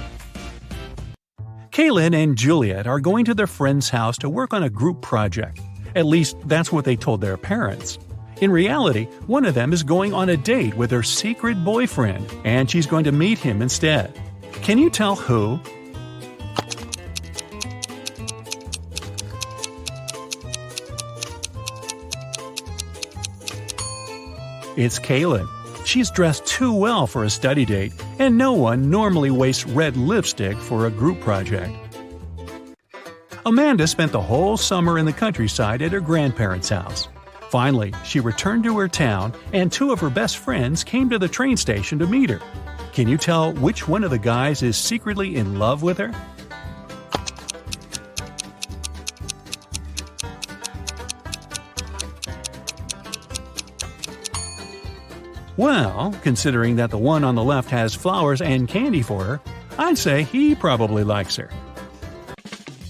Kaylin 1.72 2.16
and 2.16 2.38
Juliet 2.38 2.88
are 2.88 3.02
going 3.02 3.26
to 3.26 3.34
their 3.34 3.48
friend's 3.48 3.90
house 3.90 4.18
to 4.20 4.30
work 4.30 4.54
on 4.54 4.64
a 4.64 4.70
group 4.70 5.02
project. 5.02 5.60
At 5.94 6.06
least, 6.06 6.38
that's 6.46 6.72
what 6.72 6.86
they 6.86 6.96
told 6.96 7.20
their 7.20 7.36
parents. 7.36 8.00
In 8.40 8.50
reality, 8.50 9.08
one 9.28 9.44
of 9.44 9.54
them 9.54 9.74
is 9.74 9.84
going 9.84 10.14
on 10.14 10.30
a 10.30 10.38
date 10.38 10.76
with 10.76 10.90
her 10.92 11.04
secret 11.04 11.66
boyfriend, 11.66 12.34
and 12.46 12.72
she's 12.72 12.88
going 12.88 13.04
to 13.04 13.12
meet 13.12 13.38
him 13.38 13.62
instead. 13.62 14.18
Can 14.62 14.78
you 14.78 14.90
tell 14.90 15.18
who? 15.18 15.60
It's 24.78 25.00
Kaylin. 25.00 25.50
She's 25.86 26.10
dressed 26.10 26.46
too 26.46 26.72
well 26.72 27.06
for 27.06 27.26
a 27.26 27.30
study 27.30 27.66
date, 27.66 27.92
and 28.20 28.38
no 28.38 28.54
one 28.54 28.90
normally 28.90 29.30
wastes 29.30 29.66
red 29.66 29.98
lipstick 29.98 30.58
for 30.58 30.86
a 30.86 30.90
group 30.92 31.20
project. 31.20 31.76
Amanda 33.46 33.86
spent 33.86 34.14
the 34.14 34.22
whole 34.22 34.56
summer 34.56 34.98
in 34.98 35.06
the 35.06 35.12
countryside 35.12 35.82
at 35.82 35.92
her 35.92 36.00
grandparents' 36.00 36.70
house. 36.70 37.10
Finally, 37.50 37.94
she 38.06 38.22
returned 38.22 38.64
to 38.64 38.78
her 38.78 38.88
town, 38.88 39.34
and 39.52 39.72
two 39.72 39.92
of 39.92 40.00
her 40.00 40.10
best 40.10 40.38
friends 40.38 40.86
came 40.86 41.10
to 41.10 41.20
the 41.20 41.28
train 41.28 41.58
station 41.58 42.00
to 42.00 42.08
meet 42.08 42.30
her. 42.30 42.40
Can 42.94 43.10
you 43.10 43.18
tell 43.18 43.52
which 43.54 43.90
one 43.90 44.06
of 44.06 44.12
the 44.12 44.18
guys 44.18 44.64
is 44.64 44.78
secretly 44.78 45.36
in 45.36 45.60
love 45.60 45.84
with 45.84 45.98
her? 45.98 46.14
Well, 55.62 56.16
considering 56.24 56.78
that 56.78 56.90
the 56.90 56.98
one 56.98 57.24
on 57.24 57.36
the 57.36 57.44
left 57.44 57.70
has 57.70 57.94
flowers 57.94 58.42
and 58.42 58.68
candy 58.68 59.04
for 59.04 59.24
her, 59.24 59.42
I'd 59.78 59.96
say 59.96 60.24
he 60.24 60.56
probably 60.56 61.04
likes 61.04 61.36
her. 61.36 61.52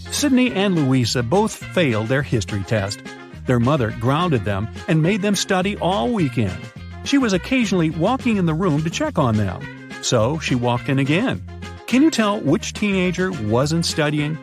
Sydney 0.10 0.54
and 0.54 0.76
Louisa 0.76 1.22
both 1.22 1.52
failed 1.54 2.08
their 2.08 2.22
history 2.22 2.64
test. 2.64 3.02
Their 3.46 3.60
mother 3.60 3.94
grounded 4.00 4.46
them 4.46 4.70
and 4.88 5.04
made 5.04 5.22
them 5.22 5.36
study 5.36 5.76
all 5.80 6.14
weekend. 6.14 6.58
She 7.04 7.18
was 7.18 7.34
occasionally 7.34 7.90
walking 7.90 8.38
in 8.38 8.46
the 8.46 8.54
room 8.54 8.86
to 8.86 8.90
check 8.90 9.20
on 9.20 9.36
them. 9.36 9.92
So 10.02 10.40
she 10.40 10.56
walked 10.56 10.88
in 10.88 10.98
again. 10.98 11.44
Can 11.88 12.02
you 12.02 12.10
tell 12.10 12.40
which 12.40 12.72
teenager 12.72 13.34
wasn't 13.34 13.86
studying? 13.86 14.38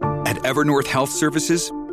At 0.00 0.36
Evernorth 0.44 0.86
Health 0.86 1.10
Services, 1.10 1.72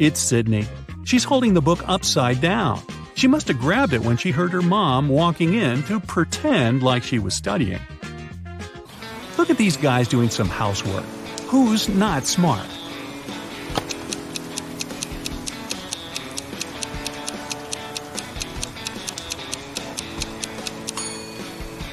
It's 0.00 0.18
Sydney. 0.18 0.66
She's 1.04 1.24
holding 1.24 1.52
the 1.52 1.60
book 1.60 1.86
upside 1.86 2.40
down. 2.40 2.80
She 3.16 3.28
must 3.28 3.48
have 3.48 3.58
grabbed 3.58 3.92
it 3.92 4.00
when 4.00 4.16
she 4.16 4.30
heard 4.30 4.50
her 4.50 4.62
mom 4.62 5.10
walking 5.10 5.52
in 5.52 5.82
to 5.82 6.00
pretend 6.00 6.82
like 6.82 7.02
she 7.02 7.18
was 7.18 7.34
studying. 7.34 7.80
Look 9.36 9.50
at 9.50 9.58
these 9.58 9.76
guys 9.76 10.08
doing 10.08 10.30
some 10.30 10.48
housework. 10.48 11.04
Who's 11.48 11.86
not 11.86 12.24
smart? 12.24 12.66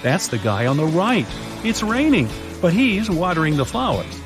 That's 0.01 0.29
the 0.29 0.37
guy 0.41 0.67
on 0.67 0.77
the 0.77 0.85
right. 0.85 1.27
It's 1.65 1.83
raining, 1.83 2.29
but 2.61 2.71
he's 2.71 3.09
watering 3.09 3.57
the 3.57 3.65
flowers. 3.65 4.21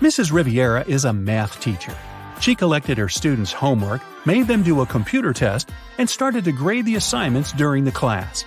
Mrs. 0.00 0.32
Riviera 0.32 0.84
is 0.88 1.04
a 1.04 1.12
math 1.12 1.60
teacher. 1.60 1.96
She 2.42 2.56
collected 2.56 2.98
her 2.98 3.08
students' 3.08 3.52
homework, 3.52 4.02
made 4.26 4.48
them 4.48 4.64
do 4.64 4.80
a 4.80 4.86
computer 4.86 5.32
test, 5.32 5.70
and 5.98 6.10
started 6.10 6.42
to 6.42 6.50
grade 6.50 6.84
the 6.84 6.96
assignments 6.96 7.52
during 7.52 7.84
the 7.84 7.92
class. 7.92 8.44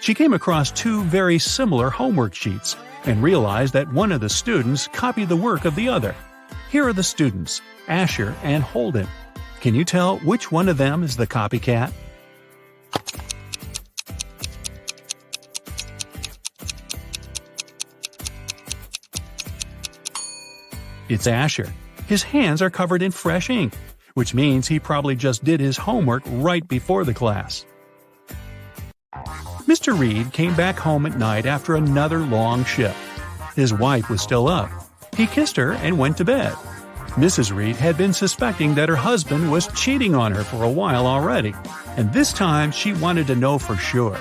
She 0.00 0.14
came 0.14 0.32
across 0.32 0.72
two 0.72 1.04
very 1.04 1.38
similar 1.38 1.88
homework 1.88 2.34
sheets 2.34 2.74
and 3.04 3.22
realized 3.22 3.72
that 3.74 3.92
one 3.92 4.10
of 4.10 4.20
the 4.20 4.28
students 4.28 4.88
copied 4.88 5.28
the 5.28 5.36
work 5.36 5.64
of 5.64 5.76
the 5.76 5.88
other. 5.88 6.16
Here 6.72 6.88
are 6.88 6.92
the 6.92 7.04
students, 7.04 7.62
Asher 7.86 8.34
and 8.42 8.64
Holden. 8.64 9.06
Can 9.60 9.76
you 9.76 9.84
tell 9.84 10.18
which 10.18 10.50
one 10.50 10.68
of 10.68 10.76
them 10.76 11.04
is 11.04 11.16
the 11.16 11.28
copycat? 11.28 11.92
It's 21.08 21.28
Asher. 21.28 21.72
His 22.06 22.22
hands 22.22 22.62
are 22.62 22.70
covered 22.70 23.02
in 23.02 23.10
fresh 23.10 23.50
ink, 23.50 23.74
which 24.14 24.32
means 24.32 24.68
he 24.68 24.78
probably 24.78 25.16
just 25.16 25.42
did 25.42 25.58
his 25.58 25.76
homework 25.76 26.22
right 26.26 26.66
before 26.66 27.04
the 27.04 27.14
class. 27.14 27.66
Mr. 29.66 29.98
Reed 29.98 30.32
came 30.32 30.54
back 30.54 30.78
home 30.78 31.04
at 31.06 31.18
night 31.18 31.46
after 31.46 31.74
another 31.74 32.20
long 32.20 32.64
shift. 32.64 32.96
His 33.56 33.74
wife 33.74 34.08
was 34.08 34.22
still 34.22 34.46
up. 34.46 34.70
He 35.16 35.26
kissed 35.26 35.56
her 35.56 35.72
and 35.72 35.98
went 35.98 36.16
to 36.18 36.24
bed. 36.24 36.52
Mrs. 37.16 37.54
Reed 37.54 37.74
had 37.74 37.96
been 37.96 38.12
suspecting 38.12 38.74
that 38.76 38.88
her 38.88 38.96
husband 38.96 39.50
was 39.50 39.66
cheating 39.68 40.14
on 40.14 40.30
her 40.32 40.44
for 40.44 40.62
a 40.62 40.70
while 40.70 41.06
already, 41.06 41.54
and 41.96 42.12
this 42.12 42.32
time 42.32 42.70
she 42.70 42.92
wanted 42.92 43.26
to 43.26 43.34
know 43.34 43.58
for 43.58 43.74
sure. 43.76 44.18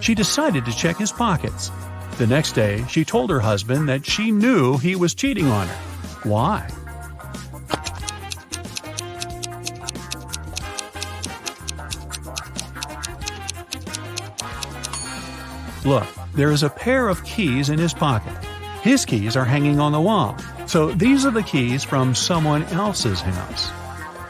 She 0.00 0.14
decided 0.14 0.66
to 0.66 0.76
check 0.76 0.98
his 0.98 1.12
pockets. 1.12 1.70
The 2.18 2.26
next 2.26 2.52
day, 2.52 2.84
she 2.90 3.04
told 3.04 3.30
her 3.30 3.40
husband 3.40 3.88
that 3.88 4.04
she 4.04 4.30
knew 4.32 4.76
he 4.76 4.96
was 4.96 5.14
cheating 5.14 5.46
on 5.46 5.68
her. 5.68 5.74
Why? 6.28 6.68
Look, 15.84 16.06
there 16.34 16.52
is 16.52 16.62
a 16.62 16.70
pair 16.70 17.08
of 17.08 17.24
keys 17.24 17.68
in 17.68 17.78
his 17.78 17.92
pocket. 17.92 18.36
His 18.82 19.04
keys 19.04 19.36
are 19.36 19.44
hanging 19.44 19.80
on 19.80 19.90
the 19.90 20.00
wall, 20.00 20.36
so 20.66 20.92
these 20.92 21.26
are 21.26 21.32
the 21.32 21.42
keys 21.42 21.82
from 21.82 22.14
someone 22.14 22.62
else's 22.64 23.20
house. 23.20 23.68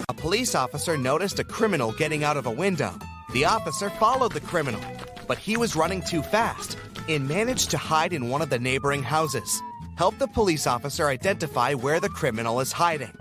A 0.08 0.14
police 0.14 0.54
officer 0.54 0.96
noticed 0.96 1.38
a 1.40 1.44
criminal 1.44 1.92
getting 1.92 2.24
out 2.24 2.38
of 2.38 2.46
a 2.46 2.50
window. 2.50 2.98
The 3.34 3.44
officer 3.44 3.90
followed 3.90 4.32
the 4.32 4.40
criminal, 4.40 4.80
but 5.26 5.36
he 5.36 5.58
was 5.58 5.76
running 5.76 6.00
too 6.00 6.22
fast 6.22 6.78
and 7.06 7.28
managed 7.28 7.70
to 7.72 7.76
hide 7.76 8.14
in 8.14 8.30
one 8.30 8.40
of 8.40 8.48
the 8.48 8.58
neighboring 8.58 9.02
houses. 9.02 9.60
Help 9.96 10.18
the 10.18 10.28
police 10.28 10.66
officer 10.66 11.08
identify 11.08 11.74
where 11.74 12.00
the 12.00 12.08
criminal 12.08 12.60
is 12.60 12.72
hiding. 12.72 13.12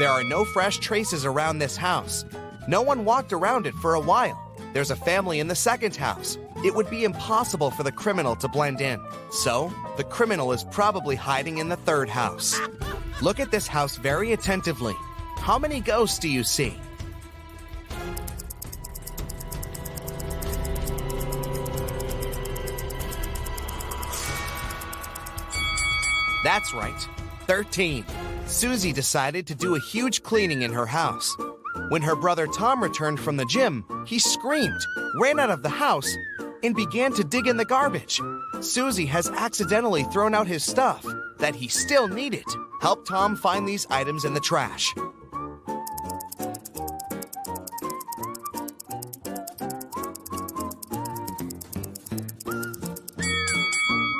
There 0.00 0.08
are 0.08 0.24
no 0.24 0.46
fresh 0.46 0.78
traces 0.78 1.26
around 1.26 1.58
this 1.58 1.76
house. 1.76 2.24
No 2.66 2.80
one 2.80 3.04
walked 3.04 3.34
around 3.34 3.66
it 3.66 3.74
for 3.74 3.92
a 3.92 4.00
while. 4.00 4.40
There's 4.72 4.90
a 4.90 4.96
family 4.96 5.40
in 5.40 5.48
the 5.48 5.54
second 5.54 5.94
house. 5.94 6.38
It 6.64 6.74
would 6.74 6.88
be 6.88 7.04
impossible 7.04 7.70
for 7.70 7.82
the 7.82 7.92
criminal 7.92 8.34
to 8.36 8.48
blend 8.48 8.80
in. 8.80 8.98
So, 9.30 9.70
the 9.98 10.04
criminal 10.04 10.52
is 10.52 10.64
probably 10.64 11.16
hiding 11.16 11.58
in 11.58 11.68
the 11.68 11.76
third 11.76 12.08
house. 12.08 12.58
Look 13.20 13.40
at 13.40 13.50
this 13.50 13.66
house 13.66 13.98
very 13.98 14.32
attentively. 14.32 14.94
How 15.36 15.58
many 15.58 15.80
ghosts 15.80 16.18
do 16.18 16.30
you 16.30 16.44
see? 16.44 16.74
That's 26.42 26.72
right, 26.72 27.06
13. 27.46 28.06
Susie 28.50 28.92
decided 28.92 29.46
to 29.46 29.54
do 29.54 29.76
a 29.76 29.80
huge 29.80 30.22
cleaning 30.22 30.62
in 30.62 30.72
her 30.72 30.84
house. 30.84 31.36
When 31.88 32.02
her 32.02 32.16
brother 32.16 32.48
Tom 32.48 32.82
returned 32.82 33.20
from 33.20 33.36
the 33.36 33.44
gym, 33.44 33.84
he 34.06 34.18
screamed, 34.18 34.80
ran 35.14 35.38
out 35.38 35.50
of 35.50 35.62
the 35.62 35.68
house, 35.68 36.12
and 36.62 36.74
began 36.74 37.12
to 37.14 37.24
dig 37.24 37.46
in 37.46 37.56
the 37.56 37.64
garbage. 37.64 38.20
Susie 38.60 39.06
has 39.06 39.30
accidentally 39.30 40.02
thrown 40.04 40.34
out 40.34 40.48
his 40.48 40.64
stuff 40.64 41.06
that 41.38 41.54
he 41.54 41.68
still 41.68 42.08
needed. 42.08 42.44
Help 42.82 43.06
Tom 43.06 43.36
find 43.36 43.66
these 43.66 43.86
items 43.88 44.24
in 44.24 44.34
the 44.34 44.40
trash. 44.40 44.92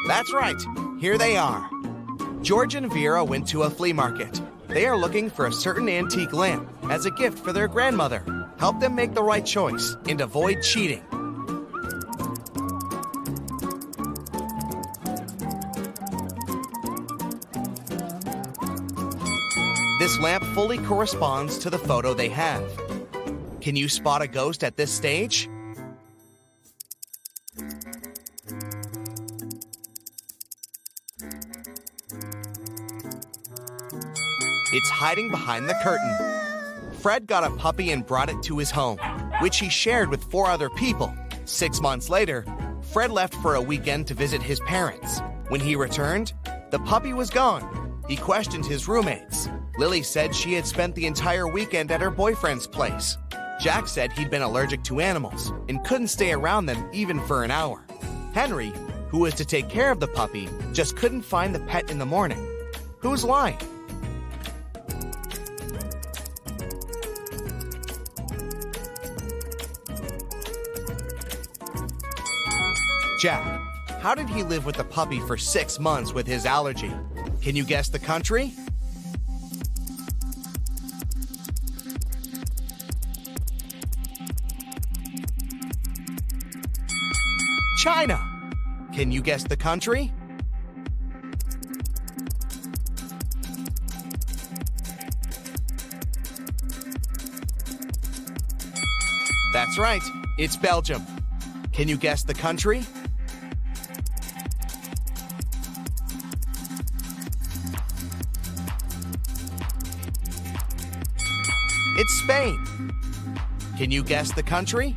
That's 0.06 0.32
right, 0.32 0.56
here 1.00 1.18
they 1.18 1.36
are. 1.36 1.79
George 2.50 2.74
and 2.74 2.92
Vera 2.92 3.22
went 3.22 3.46
to 3.46 3.62
a 3.62 3.70
flea 3.70 3.92
market. 3.92 4.40
They 4.66 4.84
are 4.84 4.96
looking 4.96 5.30
for 5.30 5.46
a 5.46 5.52
certain 5.52 5.88
antique 5.88 6.32
lamp 6.32 6.68
as 6.90 7.06
a 7.06 7.10
gift 7.12 7.38
for 7.38 7.52
their 7.52 7.68
grandmother. 7.68 8.24
Help 8.58 8.80
them 8.80 8.96
make 8.96 9.14
the 9.14 9.22
right 9.22 9.46
choice 9.46 9.96
and 10.08 10.20
avoid 10.20 10.60
cheating. 10.60 11.04
This 20.00 20.18
lamp 20.18 20.42
fully 20.46 20.78
corresponds 20.78 21.56
to 21.58 21.70
the 21.70 21.78
photo 21.78 22.14
they 22.14 22.30
have. 22.30 22.64
Can 23.60 23.76
you 23.76 23.88
spot 23.88 24.22
a 24.22 24.26
ghost 24.26 24.64
at 24.64 24.76
this 24.76 24.92
stage? 24.92 25.48
It's 34.72 34.88
hiding 34.88 35.30
behind 35.30 35.68
the 35.68 35.74
curtain. 35.82 36.14
Fred 37.00 37.26
got 37.26 37.42
a 37.42 37.50
puppy 37.56 37.90
and 37.90 38.06
brought 38.06 38.30
it 38.30 38.40
to 38.44 38.56
his 38.58 38.70
home, 38.70 38.98
which 39.40 39.58
he 39.58 39.68
shared 39.68 40.10
with 40.10 40.22
four 40.22 40.46
other 40.46 40.70
people. 40.70 41.12
Six 41.44 41.80
months 41.80 42.08
later, 42.08 42.44
Fred 42.92 43.10
left 43.10 43.34
for 43.34 43.56
a 43.56 43.60
weekend 43.60 44.06
to 44.06 44.14
visit 44.14 44.40
his 44.40 44.60
parents. 44.60 45.20
When 45.48 45.60
he 45.60 45.74
returned, 45.74 46.34
the 46.70 46.78
puppy 46.78 47.12
was 47.12 47.30
gone. 47.30 48.00
He 48.06 48.16
questioned 48.16 48.64
his 48.64 48.86
roommates. 48.86 49.48
Lily 49.76 50.04
said 50.04 50.36
she 50.36 50.52
had 50.52 50.66
spent 50.66 50.94
the 50.94 51.06
entire 51.06 51.48
weekend 51.48 51.90
at 51.90 52.00
her 52.00 52.10
boyfriend's 52.10 52.68
place. 52.68 53.18
Jack 53.58 53.88
said 53.88 54.12
he'd 54.12 54.30
been 54.30 54.42
allergic 54.42 54.84
to 54.84 55.00
animals 55.00 55.52
and 55.68 55.84
couldn't 55.84 56.08
stay 56.08 56.32
around 56.32 56.66
them 56.66 56.88
even 56.92 57.18
for 57.26 57.42
an 57.42 57.50
hour. 57.50 57.84
Henry, 58.34 58.72
who 59.08 59.18
was 59.18 59.34
to 59.34 59.44
take 59.44 59.68
care 59.68 59.90
of 59.90 59.98
the 59.98 60.06
puppy, 60.06 60.48
just 60.72 60.96
couldn't 60.96 61.22
find 61.22 61.52
the 61.52 61.60
pet 61.60 61.90
in 61.90 61.98
the 61.98 62.06
morning. 62.06 62.46
Who's 62.98 63.24
lying? 63.24 63.58
Jack, 73.20 73.60
how 74.00 74.14
did 74.14 74.30
he 74.30 74.42
live 74.42 74.64
with 74.64 74.76
the 74.76 74.84
puppy 74.84 75.20
for 75.20 75.36
six 75.36 75.78
months 75.78 76.14
with 76.14 76.26
his 76.26 76.46
allergy? 76.46 76.90
Can 77.42 77.54
you 77.54 77.64
guess 77.64 77.90
the 77.90 77.98
country? 77.98 78.54
China. 87.76 88.18
Can 88.94 89.12
you 89.12 89.20
guess 89.20 89.44
the 89.44 89.54
country? 89.54 90.10
That's 99.52 99.76
right, 99.76 100.00
it's 100.38 100.56
Belgium. 100.56 101.04
Can 101.74 101.86
you 101.86 101.98
guess 101.98 102.22
the 102.22 102.32
country? 102.32 102.82
It's 112.02 112.14
Spain. 112.14 112.58
Can 113.76 113.90
you 113.90 114.02
guess 114.02 114.32
the 114.32 114.42
country? 114.42 114.96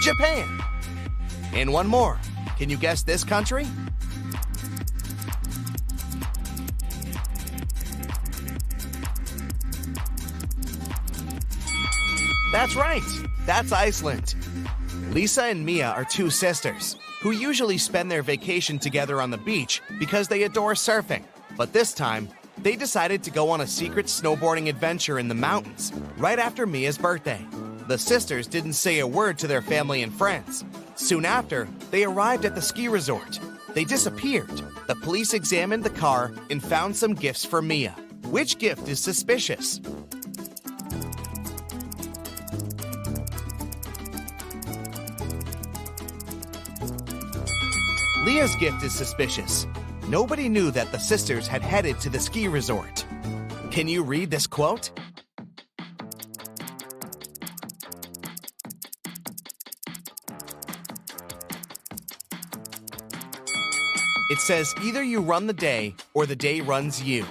Japan. 0.00 0.60
And 1.52 1.72
one 1.72 1.88
more. 1.88 2.20
Can 2.56 2.70
you 2.70 2.76
guess 2.76 3.02
this 3.02 3.24
country? 3.24 3.66
That's 12.52 12.76
right. 12.76 13.02
That's 13.44 13.72
Iceland. 13.72 14.36
Lisa 15.10 15.46
and 15.46 15.66
Mia 15.66 15.88
are 15.88 16.04
two 16.04 16.30
sisters 16.30 16.94
who 17.20 17.30
usually 17.30 17.78
spend 17.78 18.10
their 18.10 18.22
vacation 18.22 18.78
together 18.78 19.20
on 19.20 19.30
the 19.30 19.38
beach 19.38 19.82
because 19.98 20.28
they 20.28 20.44
adore 20.44 20.74
surfing. 20.74 21.24
But 21.56 21.72
this 21.72 21.92
time, 21.92 22.28
they 22.58 22.76
decided 22.76 23.22
to 23.24 23.30
go 23.30 23.50
on 23.50 23.60
a 23.60 23.66
secret 23.66 24.06
snowboarding 24.06 24.68
adventure 24.68 25.18
in 25.18 25.28
the 25.28 25.34
mountains 25.34 25.92
right 26.16 26.38
after 26.38 26.66
Mia's 26.66 26.98
birthday. 26.98 27.44
The 27.86 27.98
sisters 27.98 28.46
didn't 28.46 28.74
say 28.74 28.98
a 28.98 29.06
word 29.06 29.38
to 29.38 29.46
their 29.46 29.62
family 29.62 30.02
and 30.02 30.12
friends. 30.12 30.64
Soon 30.94 31.24
after, 31.24 31.68
they 31.90 32.04
arrived 32.04 32.44
at 32.44 32.54
the 32.54 32.62
ski 32.62 32.88
resort. 32.88 33.38
They 33.74 33.84
disappeared. 33.84 34.62
The 34.86 34.96
police 34.96 35.34
examined 35.34 35.84
the 35.84 35.90
car 35.90 36.32
and 36.50 36.62
found 36.62 36.96
some 36.96 37.14
gifts 37.14 37.44
for 37.44 37.62
Mia. 37.62 37.94
Which 38.24 38.58
gift 38.58 38.88
is 38.88 39.00
suspicious? 39.00 39.80
Leah's 48.28 48.54
gift 48.56 48.82
is 48.82 48.92
suspicious. 48.92 49.66
Nobody 50.06 50.50
knew 50.50 50.70
that 50.72 50.92
the 50.92 50.98
sisters 50.98 51.46
had 51.46 51.62
headed 51.62 51.98
to 52.00 52.10
the 52.10 52.20
ski 52.20 52.46
resort. 52.46 53.06
Can 53.70 53.88
you 53.88 54.02
read 54.02 54.30
this 54.30 54.46
quote? 54.46 54.90
It 64.28 64.38
says 64.40 64.74
either 64.82 65.02
you 65.02 65.22
run 65.22 65.46
the 65.46 65.54
day 65.54 65.94
or 66.12 66.26
the 66.26 66.36
day 66.36 66.60
runs 66.60 67.02
you. 67.02 67.24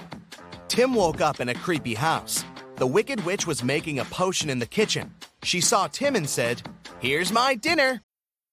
Tim 0.66 0.96
woke 0.96 1.20
up 1.20 1.38
in 1.38 1.48
a 1.48 1.54
creepy 1.54 1.94
house. 1.94 2.44
The 2.74 2.88
Wicked 2.88 3.24
Witch 3.24 3.46
was 3.46 3.62
making 3.62 4.00
a 4.00 4.04
potion 4.06 4.50
in 4.50 4.58
the 4.58 4.66
kitchen. 4.66 5.14
She 5.44 5.60
saw 5.60 5.86
Tim 5.86 6.16
and 6.16 6.28
said, 6.28 6.60
Here's 6.98 7.30
my 7.30 7.54
dinner. 7.54 8.02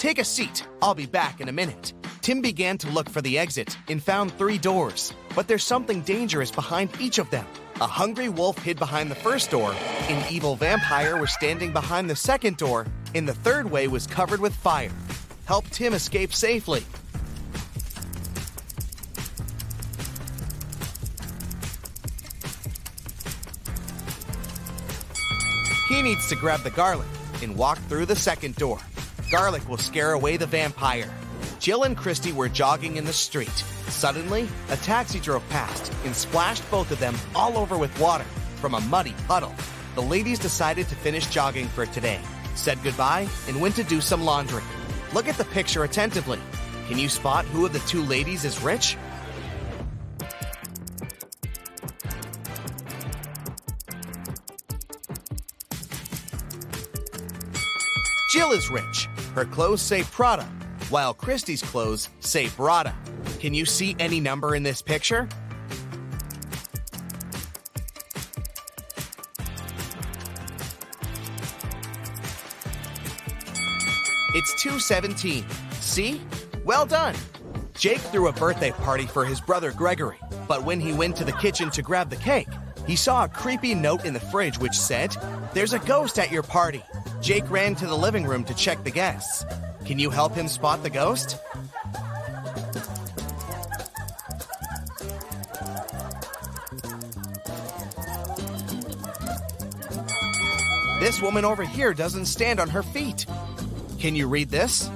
Take 0.00 0.18
a 0.18 0.24
seat. 0.24 0.66
I'll 0.80 0.94
be 0.94 1.04
back 1.04 1.42
in 1.42 1.50
a 1.50 1.52
minute. 1.52 1.92
Tim 2.22 2.40
began 2.40 2.78
to 2.78 2.88
look 2.88 3.10
for 3.10 3.20
the 3.20 3.38
exit 3.38 3.76
and 3.90 4.02
found 4.02 4.32
three 4.32 4.56
doors, 4.56 5.12
but 5.34 5.46
there's 5.46 5.62
something 5.62 6.00
dangerous 6.00 6.50
behind 6.50 6.88
each 6.98 7.18
of 7.18 7.28
them. 7.28 7.46
A 7.82 7.86
hungry 7.86 8.30
wolf 8.30 8.56
hid 8.56 8.78
behind 8.78 9.10
the 9.10 9.14
first 9.14 9.50
door, 9.50 9.74
an 10.08 10.24
evil 10.32 10.56
vampire 10.56 11.20
was 11.20 11.30
standing 11.34 11.70
behind 11.74 12.08
the 12.08 12.16
second 12.16 12.56
door, 12.56 12.86
and 13.14 13.28
the 13.28 13.34
third 13.34 13.70
way 13.70 13.88
was 13.88 14.06
covered 14.06 14.40
with 14.40 14.54
fire. 14.54 14.90
Help 15.44 15.68
Tim 15.68 15.92
escape 15.92 16.32
safely. 16.32 16.82
He 25.90 26.00
needs 26.00 26.26
to 26.30 26.36
grab 26.36 26.62
the 26.62 26.70
garlic 26.70 27.06
and 27.42 27.54
walk 27.54 27.76
through 27.80 28.06
the 28.06 28.16
second 28.16 28.56
door. 28.56 28.78
Garlic 29.30 29.68
will 29.68 29.78
scare 29.78 30.12
away 30.12 30.36
the 30.36 30.46
vampire. 30.46 31.08
Jill 31.60 31.84
and 31.84 31.96
Christy 31.96 32.32
were 32.32 32.48
jogging 32.48 32.96
in 32.96 33.04
the 33.04 33.12
street. 33.12 33.48
Suddenly, 33.86 34.48
a 34.70 34.76
taxi 34.78 35.20
drove 35.20 35.48
past 35.50 35.92
and 36.04 36.14
splashed 36.14 36.68
both 36.68 36.90
of 36.90 36.98
them 36.98 37.14
all 37.34 37.56
over 37.56 37.78
with 37.78 37.96
water 38.00 38.24
from 38.56 38.74
a 38.74 38.80
muddy 38.80 39.14
puddle. 39.28 39.54
The 39.94 40.02
ladies 40.02 40.40
decided 40.40 40.88
to 40.88 40.96
finish 40.96 41.26
jogging 41.28 41.68
for 41.68 41.86
today, 41.86 42.20
said 42.56 42.82
goodbye, 42.82 43.28
and 43.46 43.60
went 43.60 43.76
to 43.76 43.84
do 43.84 44.00
some 44.00 44.24
laundry. 44.24 44.64
Look 45.14 45.28
at 45.28 45.36
the 45.36 45.44
picture 45.44 45.84
attentively. 45.84 46.40
Can 46.88 46.98
you 46.98 47.08
spot 47.08 47.44
who 47.46 47.66
of 47.66 47.72
the 47.72 47.78
two 47.80 48.02
ladies 48.02 48.44
is 48.44 48.60
rich? 48.60 48.96
Jill 58.32 58.52
is 58.52 58.70
rich. 58.70 59.08
Her 59.34 59.44
clothes 59.44 59.80
say 59.80 60.02
Prada, 60.02 60.44
while 60.88 61.14
Christie's 61.14 61.62
clothes 61.62 62.08
say 62.20 62.48
Prada. 62.48 62.94
Can 63.38 63.54
you 63.54 63.64
see 63.64 63.94
any 63.98 64.20
number 64.20 64.54
in 64.54 64.62
this 64.62 64.82
picture? 64.82 65.28
It's 74.32 74.54
217. 74.62 75.44
See? 75.80 76.20
Well 76.64 76.86
done. 76.86 77.14
Jake 77.74 77.98
threw 77.98 78.28
a 78.28 78.32
birthday 78.32 78.70
party 78.70 79.06
for 79.06 79.24
his 79.24 79.40
brother 79.40 79.72
Gregory, 79.72 80.18
but 80.46 80.64
when 80.64 80.80
he 80.80 80.92
went 80.92 81.16
to 81.16 81.24
the 81.24 81.32
kitchen 81.32 81.70
to 81.70 81.82
grab 81.82 82.10
the 82.10 82.16
cake, 82.16 82.48
he 82.86 82.94
saw 82.94 83.24
a 83.24 83.28
creepy 83.28 83.74
note 83.74 84.04
in 84.04 84.12
the 84.12 84.20
fridge 84.20 84.58
which 84.58 84.78
said, 84.78 85.16
There's 85.54 85.72
a 85.72 85.78
ghost 85.80 86.18
at 86.18 86.30
your 86.30 86.42
party. 86.42 86.82
Jake 87.20 87.50
ran 87.50 87.74
to 87.76 87.86
the 87.86 87.96
living 87.96 88.24
room 88.24 88.44
to 88.44 88.54
check 88.54 88.82
the 88.82 88.90
guests. 88.90 89.44
Can 89.84 89.98
you 89.98 90.10
help 90.10 90.34
him 90.34 90.48
spot 90.48 90.82
the 90.82 90.90
ghost? 90.90 91.38
This 101.00 101.20
woman 101.20 101.44
over 101.44 101.62
here 101.62 101.94
doesn't 101.94 102.26
stand 102.26 102.60
on 102.60 102.68
her 102.68 102.82
feet. 102.82 103.26
Can 103.98 104.14
you 104.14 104.28
read 104.28 104.48
this? 104.50 104.88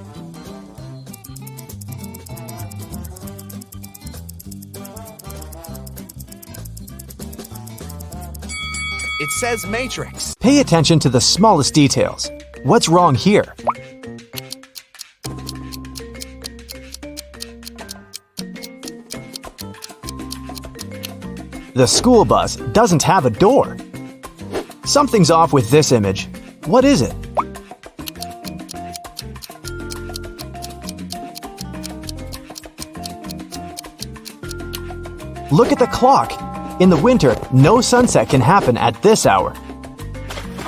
It 9.24 9.30
says 9.30 9.64
Matrix. 9.64 10.34
Pay 10.34 10.60
attention 10.60 10.98
to 10.98 11.08
the 11.08 11.18
smallest 11.18 11.72
details. 11.72 12.30
What's 12.62 12.90
wrong 12.90 13.14
here? 13.14 13.54
The 21.72 21.86
school 21.86 22.26
bus 22.26 22.56
doesn't 22.74 23.02
have 23.02 23.24
a 23.24 23.30
door. 23.30 23.78
Something's 24.84 25.30
off 25.30 25.54
with 25.54 25.70
this 25.70 25.90
image. 25.90 26.28
What 26.66 26.84
is 26.84 27.00
it? 27.00 27.14
Look 35.50 35.72
at 35.72 35.78
the 35.78 35.88
clock. 35.90 36.53
In 36.80 36.90
the 36.90 37.00
winter, 37.00 37.36
no 37.52 37.80
sunset 37.80 38.28
can 38.28 38.40
happen 38.40 38.76
at 38.76 39.00
this 39.00 39.26
hour. 39.26 39.54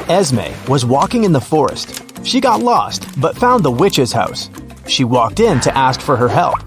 Esme 0.09 0.53
was 0.69 0.87
walking 0.87 1.25
in 1.25 1.33
the 1.33 1.41
forest. 1.41 2.05
She 2.25 2.41
got 2.41 2.61
lost, 2.61 3.21
but 3.21 3.37
found 3.37 3.65
the 3.65 3.73
witch's 3.73 4.13
house. 4.13 4.49
She 4.87 5.03
walked 5.03 5.41
in 5.41 5.59
to 5.61 5.77
ask 5.77 6.01
for 6.01 6.17
her 6.17 6.29
help. 6.29 6.65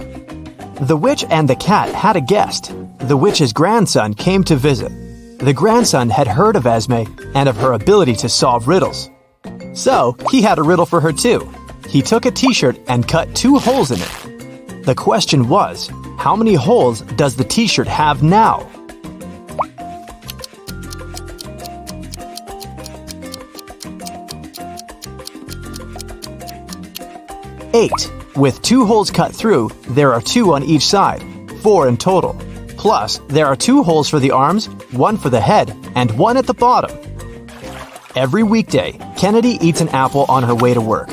The 0.82 0.98
witch 0.98 1.24
and 1.30 1.48
the 1.48 1.56
cat 1.56 1.94
had 1.96 2.18
a 2.18 2.22
guest. 2.22 2.74
The 3.00 3.16
witch's 3.16 3.54
grandson 3.54 4.14
came 4.14 4.44
to 4.44 4.58
visit. 4.58 4.92
The 5.40 5.54
grandson 5.54 6.10
had 6.10 6.28
heard 6.28 6.58
of 6.58 6.68
Esme 6.68 7.06
and 7.34 7.48
of 7.48 7.56
her 7.58 7.72
ability 7.72 8.16
to 8.18 8.28
solve 8.28 8.68
riddles. 8.68 9.10
So, 9.74 10.18
he 10.32 10.42
had 10.42 10.60
a 10.60 10.64
riddle 10.64 10.86
for 10.86 11.00
her 11.00 11.14
too. 11.14 11.50
He 11.88 12.02
took 12.02 12.26
a 12.26 12.32
t 12.32 12.54
shirt 12.54 12.78
and 12.90 13.08
cut 13.08 13.34
two 13.36 13.58
holes 13.58 13.92
in 13.92 14.02
it. 14.02 14.86
The 14.86 14.96
question 14.96 15.48
was 15.48 15.90
how 16.18 16.36
many 16.36 16.56
holes 16.56 17.02
does 17.16 17.38
the 17.38 17.46
t 17.46 17.68
shirt 17.68 17.88
have 17.88 18.22
now? 18.22 18.70
Eight. 27.74 28.12
With 28.36 28.62
two 28.64 28.86
holes 28.86 29.12
cut 29.12 29.36
through, 29.36 29.70
there 29.90 30.12
are 30.14 30.22
two 30.22 30.54
on 30.54 30.64
each 30.64 30.88
side, 30.88 31.24
four 31.62 31.88
in 31.88 31.98
total. 31.98 32.36
Plus, 32.78 33.20
there 33.28 33.46
are 33.46 33.56
two 33.56 33.84
holes 33.84 34.10
for 34.10 34.20
the 34.20 34.32
arms, 34.32 34.66
one 34.92 35.18
for 35.18 35.30
the 35.30 35.40
head, 35.40 35.76
and 35.96 36.18
one 36.18 36.38
at 36.38 36.48
the 36.48 36.54
bottom. 36.54 36.98
Every 38.16 38.42
weekday, 38.42 38.94
Kennedy 39.18 39.60
eats 39.62 39.82
an 39.82 39.90
apple 39.90 40.26
on 40.30 40.42
her 40.44 40.56
way 40.56 40.74
to 40.74 40.82
work. 40.82 41.10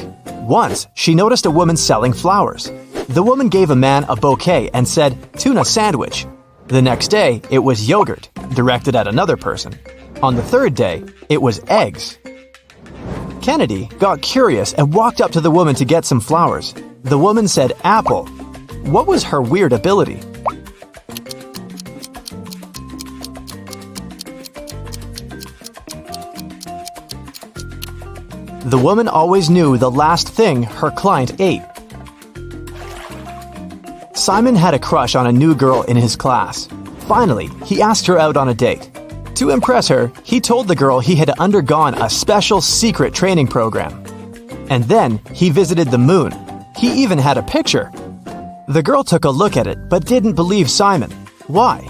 Once, 0.49 0.87
she 0.95 1.14
noticed 1.14 1.45
a 1.45 1.51
woman 1.51 1.77
selling 1.77 2.14
flowers. 2.14 2.73
The 3.09 3.23
woman 3.23 3.49
gave 3.49 3.71
a 3.71 3.77
man 3.77 4.05
a 4.09 4.16
bouquet 4.16 4.71
and 4.73 4.88
said, 4.88 5.16
tuna 5.35 5.64
sandwich. 5.64 6.27
The 6.69 6.81
next 6.81 7.09
day, 7.09 7.42
it 7.51 7.59
was 7.59 7.88
yogurt, 7.88 8.31
directed 8.55 8.97
at 8.97 9.09
another 9.09 9.37
person. 9.37 9.79
On 10.23 10.37
the 10.37 10.42
third 10.42 10.75
day, 10.75 11.05
it 11.29 11.42
was 11.42 11.61
eggs. 11.69 12.16
Kennedy 13.42 13.87
got 13.99 14.22
curious 14.22 14.72
and 14.72 14.92
walked 14.92 15.20
up 15.20 15.33
to 15.33 15.40
the 15.40 15.51
woman 15.51 15.75
to 15.77 15.85
get 15.85 16.05
some 16.05 16.20
flowers. 16.20 16.75
The 17.05 17.18
woman 17.18 17.49
said 17.49 17.72
apple. 17.85 18.27
What 18.85 19.07
was 19.07 19.25
her 19.25 19.40
weird 19.40 19.72
ability? 19.72 20.20
The 28.66 28.79
woman 28.79 29.07
always 29.07 29.49
knew 29.49 29.79
the 29.79 29.90
last 29.90 30.29
thing 30.29 30.64
her 30.64 30.90
client 30.90 31.40
ate. 31.40 31.62
Simon 34.14 34.57
had 34.57 34.75
a 34.75 34.79
crush 34.81 35.14
on 35.14 35.29
a 35.29 35.33
new 35.33 35.55
girl 35.55 35.83
in 35.83 35.96
his 35.96 36.16
class. 36.16 36.68
Finally, 37.07 37.49
he 37.64 37.81
asked 37.81 38.09
her 38.09 38.18
out 38.18 38.37
on 38.37 38.49
a 38.49 38.55
date. 38.55 38.90
To 39.37 39.51
impress 39.51 39.87
her, 39.88 40.11
he 40.25 40.40
told 40.40 40.66
the 40.66 40.75
girl 40.75 40.99
he 40.99 41.14
had 41.14 41.29
undergone 41.38 41.92
a 41.94 42.09
special 42.09 42.62
secret 42.62 43.12
training 43.12 43.49
program. 43.49 44.03
And 44.70 44.83
then 44.85 45.20
he 45.35 45.51
visited 45.51 45.90
the 45.90 45.99
moon. 45.99 46.33
He 46.75 47.03
even 47.03 47.18
had 47.18 47.37
a 47.37 47.42
picture. 47.42 47.92
The 48.68 48.83
girl 48.83 49.05
took 49.05 49.27
a 49.27 49.31
look 49.31 49.59
at 49.59 49.66
it 49.66 49.90
but 49.90 50.07
didn't 50.07 50.37
believe 50.37 50.70
Simon. 50.70 51.11
Why? 51.49 51.87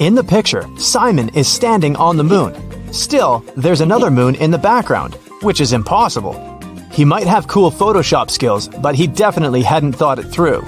In 0.00 0.16
the 0.16 0.24
picture, 0.26 0.68
Simon 0.76 1.28
is 1.36 1.46
standing 1.46 1.94
on 1.94 2.16
the 2.16 2.24
moon. 2.24 2.52
Still, 2.92 3.44
there's 3.56 3.80
another 3.80 4.10
moon 4.10 4.34
in 4.34 4.50
the 4.50 4.58
background, 4.58 5.14
which 5.42 5.60
is 5.60 5.72
impossible. 5.72 6.51
He 6.92 7.04
might 7.06 7.26
have 7.26 7.48
cool 7.48 7.70
Photoshop 7.70 8.30
skills, 8.30 8.68
but 8.68 8.94
he 8.94 9.06
definitely 9.06 9.62
hadn't 9.62 9.94
thought 9.94 10.18
it 10.18 10.24
through. 10.24 10.60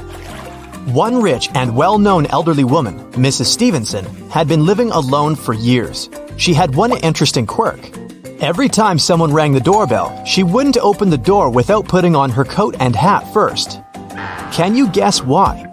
One 0.92 1.20
rich 1.20 1.50
and 1.54 1.76
well 1.76 1.98
known 1.98 2.26
elderly 2.26 2.64
woman, 2.64 2.98
Mrs. 3.12 3.46
Stevenson, 3.46 4.04
had 4.30 4.48
been 4.48 4.64
living 4.64 4.90
alone 4.90 5.36
for 5.36 5.52
years. 5.52 6.08
She 6.38 6.54
had 6.54 6.74
one 6.74 6.96
interesting 6.98 7.46
quirk. 7.46 7.80
Every 8.40 8.68
time 8.68 8.98
someone 8.98 9.32
rang 9.32 9.52
the 9.52 9.60
doorbell, 9.60 10.24
she 10.24 10.42
wouldn't 10.42 10.78
open 10.78 11.10
the 11.10 11.18
door 11.18 11.50
without 11.50 11.88
putting 11.88 12.16
on 12.16 12.30
her 12.30 12.44
coat 12.44 12.74
and 12.80 12.96
hat 12.96 13.30
first. 13.32 13.80
Can 14.50 14.74
you 14.74 14.88
guess 14.88 15.22
why? 15.22 15.70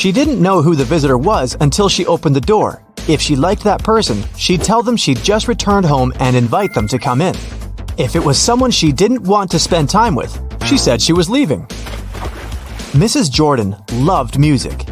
She 0.00 0.12
didn't 0.12 0.40
know 0.40 0.62
who 0.62 0.74
the 0.74 0.86
visitor 0.86 1.18
was 1.18 1.58
until 1.60 1.90
she 1.90 2.06
opened 2.06 2.34
the 2.34 2.40
door. 2.40 2.82
If 3.06 3.20
she 3.20 3.36
liked 3.36 3.62
that 3.64 3.84
person, 3.84 4.24
she'd 4.34 4.62
tell 4.62 4.82
them 4.82 4.96
she'd 4.96 5.18
just 5.18 5.46
returned 5.46 5.84
home 5.84 6.14
and 6.20 6.34
invite 6.34 6.72
them 6.72 6.88
to 6.88 6.98
come 6.98 7.20
in. 7.20 7.34
If 7.98 8.16
it 8.16 8.24
was 8.24 8.38
someone 8.38 8.70
she 8.70 8.92
didn't 8.92 9.24
want 9.24 9.50
to 9.50 9.58
spend 9.58 9.90
time 9.90 10.14
with, 10.14 10.32
she 10.64 10.78
said 10.78 11.02
she 11.02 11.12
was 11.12 11.28
leaving. 11.28 11.66
Mrs. 12.96 13.30
Jordan 13.30 13.76
loved 13.92 14.38
music. 14.38 14.88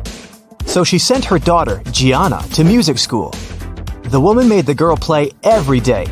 So 0.66 0.84
she 0.84 0.98
sent 0.98 1.24
her 1.24 1.38
daughter, 1.38 1.80
Gianna, 1.90 2.42
to 2.52 2.62
music 2.62 2.98
school. 2.98 3.30
The 4.10 4.20
woman 4.20 4.46
made 4.46 4.66
the 4.66 4.74
girl 4.74 4.94
play 4.94 5.30
every 5.42 5.80
day. 5.80 6.04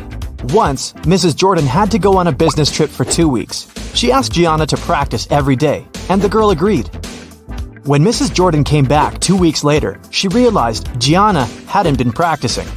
Once, 0.45 0.93
Mrs. 1.03 1.35
Jordan 1.35 1.67
had 1.67 1.91
to 1.91 1.99
go 1.99 2.17
on 2.17 2.25
a 2.25 2.31
business 2.31 2.71
trip 2.71 2.89
for 2.89 3.05
two 3.05 3.29
weeks. 3.29 3.71
She 3.93 4.11
asked 4.11 4.31
Gianna 4.31 4.65
to 4.65 4.77
practice 4.77 5.27
every 5.29 5.55
day, 5.55 5.85
and 6.09 6.19
the 6.19 6.29
girl 6.29 6.49
agreed. 6.49 6.89
When 7.87 8.03
Mrs. 8.03 8.33
Jordan 8.33 8.65
came 8.65 8.83
back 8.83 9.17
two 9.21 9.37
weeks 9.37 9.63
later, 9.63 9.97
she 10.09 10.27
realized 10.27 10.89
Gianna 10.99 11.45
hadn't 11.67 11.97
been 11.97 12.11
practicing. 12.11 12.67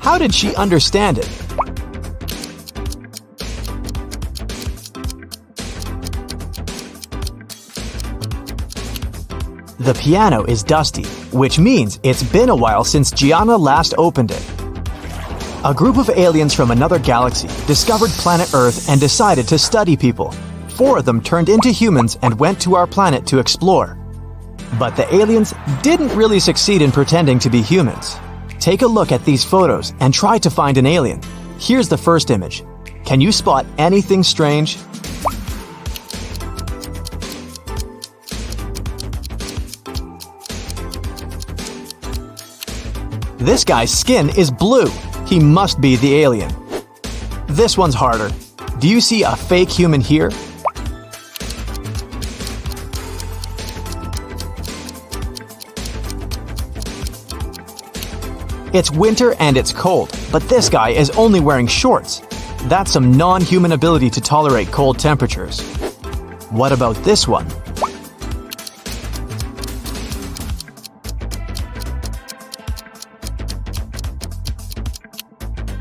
How 0.00 0.18
did 0.18 0.34
she 0.34 0.52
understand 0.56 1.18
it? 1.18 1.28
The 9.78 9.96
piano 10.00 10.42
is 10.42 10.64
dusty, 10.64 11.04
which 11.30 11.60
means 11.60 12.00
it's 12.02 12.24
been 12.24 12.48
a 12.48 12.56
while 12.56 12.82
since 12.82 13.12
Gianna 13.12 13.56
last 13.56 13.94
opened 13.96 14.32
it. 14.32 14.44
A 15.64 15.72
group 15.72 15.98
of 15.98 16.10
aliens 16.10 16.52
from 16.52 16.72
another 16.72 16.98
galaxy 16.98 17.46
discovered 17.68 18.10
planet 18.10 18.52
Earth 18.54 18.88
and 18.88 19.00
decided 19.00 19.46
to 19.46 19.56
study 19.56 19.96
people. 19.96 20.32
Four 20.70 20.98
of 20.98 21.04
them 21.04 21.20
turned 21.20 21.48
into 21.48 21.68
humans 21.68 22.18
and 22.22 22.40
went 22.40 22.60
to 22.62 22.74
our 22.74 22.88
planet 22.88 23.24
to 23.28 23.38
explore. 23.38 24.01
But 24.78 24.96
the 24.96 25.12
aliens 25.14 25.54
didn't 25.82 26.14
really 26.16 26.40
succeed 26.40 26.82
in 26.82 26.92
pretending 26.92 27.38
to 27.40 27.50
be 27.50 27.60
humans. 27.60 28.16
Take 28.58 28.82
a 28.82 28.86
look 28.86 29.12
at 29.12 29.24
these 29.24 29.44
photos 29.44 29.92
and 30.00 30.14
try 30.14 30.38
to 30.38 30.50
find 30.50 30.78
an 30.78 30.86
alien. 30.86 31.20
Here's 31.58 31.88
the 31.88 31.98
first 31.98 32.30
image. 32.30 32.64
Can 33.04 33.20
you 33.20 33.32
spot 33.32 33.66
anything 33.78 34.22
strange? 34.22 34.78
This 43.38 43.64
guy's 43.64 43.92
skin 43.92 44.30
is 44.38 44.52
blue. 44.52 44.86
He 45.26 45.40
must 45.40 45.80
be 45.80 45.96
the 45.96 46.14
alien. 46.14 46.54
This 47.48 47.76
one's 47.76 47.94
harder. 47.94 48.30
Do 48.78 48.88
you 48.88 49.00
see 49.00 49.24
a 49.24 49.34
fake 49.34 49.68
human 49.68 50.00
here? 50.00 50.30
It's 58.72 58.90
winter 58.90 59.34
and 59.38 59.58
it's 59.58 59.70
cold, 59.70 60.18
but 60.32 60.42
this 60.48 60.70
guy 60.70 60.90
is 60.90 61.10
only 61.10 61.40
wearing 61.40 61.66
shorts. 61.66 62.22
That's 62.70 62.90
some 62.90 63.12
non 63.12 63.42
human 63.42 63.72
ability 63.72 64.08
to 64.08 64.20
tolerate 64.22 64.68
cold 64.68 64.98
temperatures. 64.98 65.60
What 66.48 66.72
about 66.72 66.96
this 67.04 67.28
one? 67.28 67.46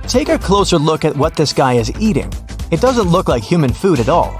Take 0.09 0.27
a 0.27 0.37
closer 0.37 0.77
look 0.77 1.05
at 1.05 1.15
what 1.15 1.37
this 1.37 1.53
guy 1.53 1.75
is 1.75 1.93
eating. 1.97 2.29
It 2.71 2.81
doesn't 2.81 3.07
look 3.07 3.29
like 3.29 3.41
human 3.41 3.71
food 3.71 4.01
at 4.01 4.09
all. 4.09 4.37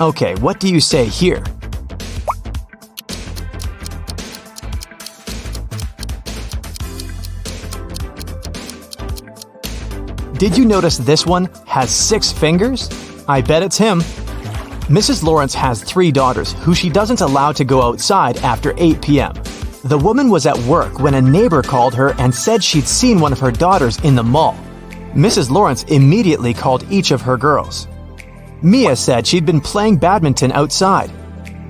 Okay, 0.00 0.34
what 0.36 0.58
do 0.58 0.72
you 0.72 0.80
say 0.80 1.04
here? 1.04 1.44
Did 10.38 10.56
you 10.56 10.64
notice 10.64 10.98
this 10.98 11.26
one 11.26 11.46
has 11.66 11.90
six 11.90 12.30
fingers? 12.30 12.88
I 13.26 13.40
bet 13.40 13.64
it's 13.64 13.76
him. 13.76 14.02
Mrs. 14.88 15.24
Lawrence 15.24 15.52
has 15.52 15.82
three 15.82 16.12
daughters 16.12 16.52
who 16.62 16.76
she 16.76 16.88
doesn't 16.88 17.20
allow 17.20 17.50
to 17.50 17.64
go 17.64 17.82
outside 17.82 18.36
after 18.38 18.72
8 18.76 19.02
p.m. 19.02 19.34
The 19.82 19.98
woman 19.98 20.30
was 20.30 20.46
at 20.46 20.56
work 20.58 21.00
when 21.00 21.14
a 21.14 21.20
neighbor 21.20 21.60
called 21.60 21.92
her 21.96 22.14
and 22.20 22.32
said 22.32 22.62
she'd 22.62 22.86
seen 22.86 23.18
one 23.18 23.32
of 23.32 23.40
her 23.40 23.50
daughters 23.50 23.98
in 24.04 24.14
the 24.14 24.22
mall. 24.22 24.56
Mrs. 25.12 25.50
Lawrence 25.50 25.82
immediately 25.88 26.54
called 26.54 26.86
each 26.88 27.10
of 27.10 27.20
her 27.22 27.36
girls. 27.36 27.88
Mia 28.62 28.94
said 28.94 29.26
she'd 29.26 29.44
been 29.44 29.60
playing 29.60 29.96
badminton 29.96 30.52
outside. 30.52 31.10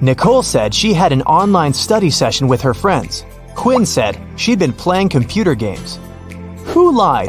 Nicole 0.02 0.42
said 0.42 0.74
she 0.74 0.92
had 0.92 1.12
an 1.12 1.22
online 1.22 1.72
study 1.72 2.10
session 2.10 2.46
with 2.46 2.60
her 2.60 2.74
friends. 2.74 3.24
Quinn 3.54 3.86
said 3.86 4.20
she'd 4.36 4.58
been 4.58 4.74
playing 4.74 5.08
computer 5.08 5.54
games. 5.54 5.98
Who 6.66 6.94
lied? 6.94 7.28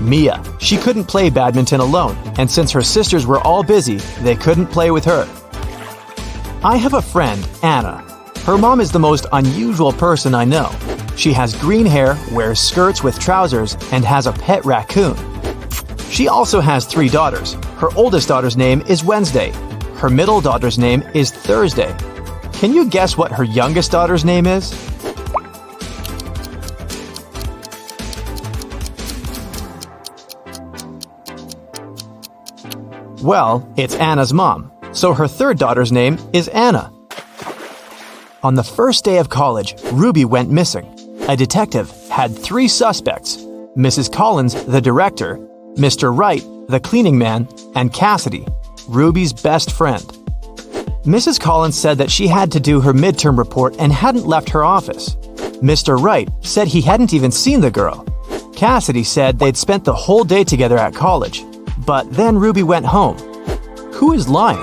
Mia. 0.00 0.42
She 0.58 0.76
couldn't 0.76 1.04
play 1.04 1.30
badminton 1.30 1.80
alone, 1.80 2.16
and 2.38 2.50
since 2.50 2.70
her 2.72 2.82
sisters 2.82 3.26
were 3.26 3.40
all 3.40 3.62
busy, 3.62 3.96
they 4.22 4.36
couldn't 4.36 4.66
play 4.68 4.90
with 4.90 5.04
her. 5.04 5.28
I 6.62 6.76
have 6.76 6.94
a 6.94 7.02
friend, 7.02 7.48
Anna. 7.62 8.04
Her 8.44 8.58
mom 8.58 8.80
is 8.80 8.90
the 8.90 8.98
most 8.98 9.26
unusual 9.32 9.92
person 9.92 10.34
I 10.34 10.44
know. 10.44 10.70
She 11.16 11.32
has 11.32 11.54
green 11.56 11.86
hair, 11.86 12.16
wears 12.32 12.60
skirts 12.60 13.02
with 13.02 13.18
trousers, 13.18 13.74
and 13.92 14.04
has 14.04 14.26
a 14.26 14.32
pet 14.32 14.64
raccoon. 14.64 15.16
She 16.10 16.28
also 16.28 16.60
has 16.60 16.86
three 16.86 17.08
daughters. 17.08 17.54
Her 17.76 17.88
oldest 17.94 18.28
daughter's 18.28 18.56
name 18.56 18.80
is 18.82 19.04
Wednesday. 19.04 19.50
Her 19.96 20.08
middle 20.08 20.40
daughter's 20.40 20.78
name 20.78 21.02
is 21.14 21.30
Thursday. 21.30 21.94
Can 22.52 22.72
you 22.72 22.88
guess 22.88 23.16
what 23.16 23.32
her 23.32 23.44
youngest 23.44 23.90
daughter's 23.92 24.24
name 24.24 24.46
is? 24.46 24.72
Well, 33.22 33.68
it's 33.76 33.96
Anna's 33.96 34.32
mom, 34.32 34.70
so 34.92 35.12
her 35.12 35.26
third 35.26 35.58
daughter's 35.58 35.90
name 35.90 36.18
is 36.32 36.46
Anna. 36.48 36.92
On 38.44 38.54
the 38.54 38.62
first 38.62 39.04
day 39.04 39.18
of 39.18 39.28
college, 39.28 39.74
Ruby 39.92 40.24
went 40.24 40.52
missing. 40.52 40.86
A 41.28 41.36
detective 41.36 41.90
had 42.08 42.36
three 42.36 42.68
suspects 42.68 43.38
Mrs. 43.76 44.12
Collins, 44.12 44.64
the 44.66 44.80
director, 44.80 45.36
Mr. 45.74 46.16
Wright, 46.16 46.44
the 46.68 46.78
cleaning 46.78 47.18
man, 47.18 47.48
and 47.74 47.92
Cassidy, 47.92 48.46
Ruby's 48.88 49.32
best 49.32 49.72
friend. 49.72 50.02
Mrs. 51.04 51.40
Collins 51.40 51.76
said 51.76 51.98
that 51.98 52.10
she 52.12 52.28
had 52.28 52.52
to 52.52 52.60
do 52.60 52.80
her 52.80 52.92
midterm 52.92 53.36
report 53.36 53.74
and 53.80 53.92
hadn't 53.92 54.26
left 54.26 54.50
her 54.50 54.62
office. 54.62 55.16
Mr. 55.60 56.00
Wright 56.00 56.28
said 56.42 56.68
he 56.68 56.82
hadn't 56.82 57.12
even 57.12 57.32
seen 57.32 57.60
the 57.60 57.70
girl. 57.70 58.04
Cassidy 58.54 59.02
said 59.02 59.38
they'd 59.38 59.56
spent 59.56 59.84
the 59.84 59.94
whole 59.94 60.22
day 60.22 60.44
together 60.44 60.78
at 60.78 60.94
college. 60.94 61.44
But 61.88 62.12
then 62.12 62.36
Ruby 62.36 62.62
went 62.62 62.84
home. 62.84 63.16
Who 63.94 64.12
is 64.12 64.28
lying? 64.28 64.60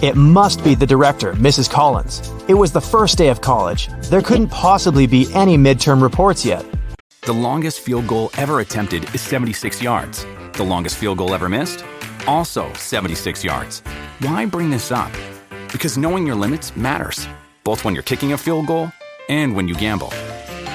It 0.00 0.14
must 0.14 0.62
be 0.62 0.76
the 0.76 0.86
director, 0.86 1.32
Mrs. 1.32 1.68
Collins. 1.68 2.22
It 2.46 2.54
was 2.54 2.70
the 2.70 2.80
first 2.80 3.18
day 3.18 3.30
of 3.30 3.40
college. 3.40 3.88
There 4.10 4.22
couldn't 4.22 4.50
possibly 4.50 5.08
be 5.08 5.26
any 5.34 5.58
midterm 5.58 6.00
reports 6.00 6.44
yet. 6.44 6.64
The 7.22 7.32
longest 7.32 7.80
field 7.80 8.06
goal 8.06 8.30
ever 8.38 8.60
attempted 8.60 9.12
is 9.12 9.22
76 9.22 9.82
yards. 9.82 10.24
The 10.52 10.62
longest 10.62 10.98
field 10.98 11.18
goal 11.18 11.34
ever 11.34 11.48
missed? 11.48 11.84
Also 12.28 12.72
76 12.74 13.42
yards. 13.42 13.80
Why 14.20 14.46
bring 14.46 14.70
this 14.70 14.92
up? 14.92 15.10
Because 15.72 15.98
knowing 15.98 16.24
your 16.24 16.36
limits 16.36 16.76
matters 16.76 17.26
both 17.64 17.82
when 17.82 17.94
you're 17.94 18.02
kicking 18.02 18.34
a 18.34 18.38
field 18.38 18.66
goal 18.66 18.92
and 19.28 19.56
when 19.56 19.66
you 19.66 19.74
gamble. 19.74 20.10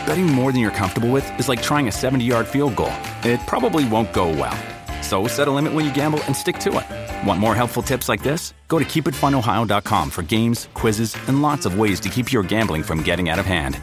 Betting 0.06 0.26
more 0.26 0.52
than 0.52 0.60
you're 0.60 0.72
comfortable 0.72 1.10
with 1.10 1.40
is 1.40 1.48
like 1.48 1.62
trying 1.62 1.88
a 1.88 1.92
70 1.92 2.26
yard 2.26 2.48
field 2.48 2.76
goal. 2.76 2.92
It 3.24 3.40
probably 3.48 3.88
won't 3.88 4.12
go 4.12 4.30
well. 4.30 4.58
So 5.04 5.28
set 5.28 5.48
a 5.48 5.52
limit 5.52 5.74
when 5.74 5.86
you 5.86 5.94
gamble 5.94 6.20
and 6.26 6.36
stick 6.36 6.58
to 6.60 6.80
it. 6.80 7.28
Want 7.28 7.40
more 7.40 7.56
helpful 7.56 7.84
tips 7.84 8.10
like 8.10 8.24
this? 8.24 8.54
Go 8.68 8.80
to 8.80 8.86
keepitfunohio.com 8.86 10.10
for 10.10 10.24
games, 10.24 10.68
quizzes, 10.74 11.16
and 11.28 11.42
lots 11.42 11.66
of 11.66 11.78
ways 11.78 12.00
to 12.02 12.10
keep 12.10 12.32
your 12.32 12.44
gambling 12.44 12.84
from 12.84 13.04
getting 13.04 13.30
out 13.30 13.40
of 13.40 13.46
hand. 13.46 13.80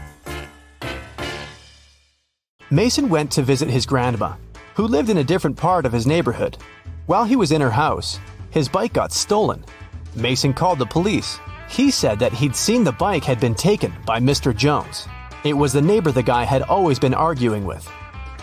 Mason 2.71 3.09
went 3.09 3.31
to 3.31 3.43
visit 3.43 3.71
his 3.71 3.87
grandma, 3.87 4.35
who 4.75 4.89
lived 4.89 5.09
in 5.09 5.19
a 5.19 5.25
different 5.25 5.57
part 5.57 5.87
of 5.87 5.93
his 5.93 6.07
neighborhood. 6.07 6.59
While 7.07 7.25
he 7.25 7.37
was 7.37 7.53
in 7.53 7.61
her 7.61 7.71
house, 7.71 8.19
his 8.51 8.69
bike 8.69 8.93
got 8.93 9.13
stolen. 9.13 9.65
Mason 10.17 10.53
called 10.53 10.81
the 10.81 10.87
police 10.87 11.39
he 11.69 11.91
said 11.91 12.19
that 12.19 12.33
he'd 12.33 12.57
seen 12.57 12.85
the 12.85 12.93
bike 12.93 13.25
had 13.25 13.41
been 13.41 13.55
taken 13.55 13.93
by 14.05 14.21
Mr. 14.21 14.57
Jones. 14.57 15.09
It 15.45 15.55
was 15.55 15.73
the 15.73 15.83
neighbor 15.83 16.13
the 16.13 16.23
guy 16.23 16.45
had 16.45 16.63
always 16.63 16.99
been 16.99 17.15
arguing 17.15 17.65
with. 17.65 17.89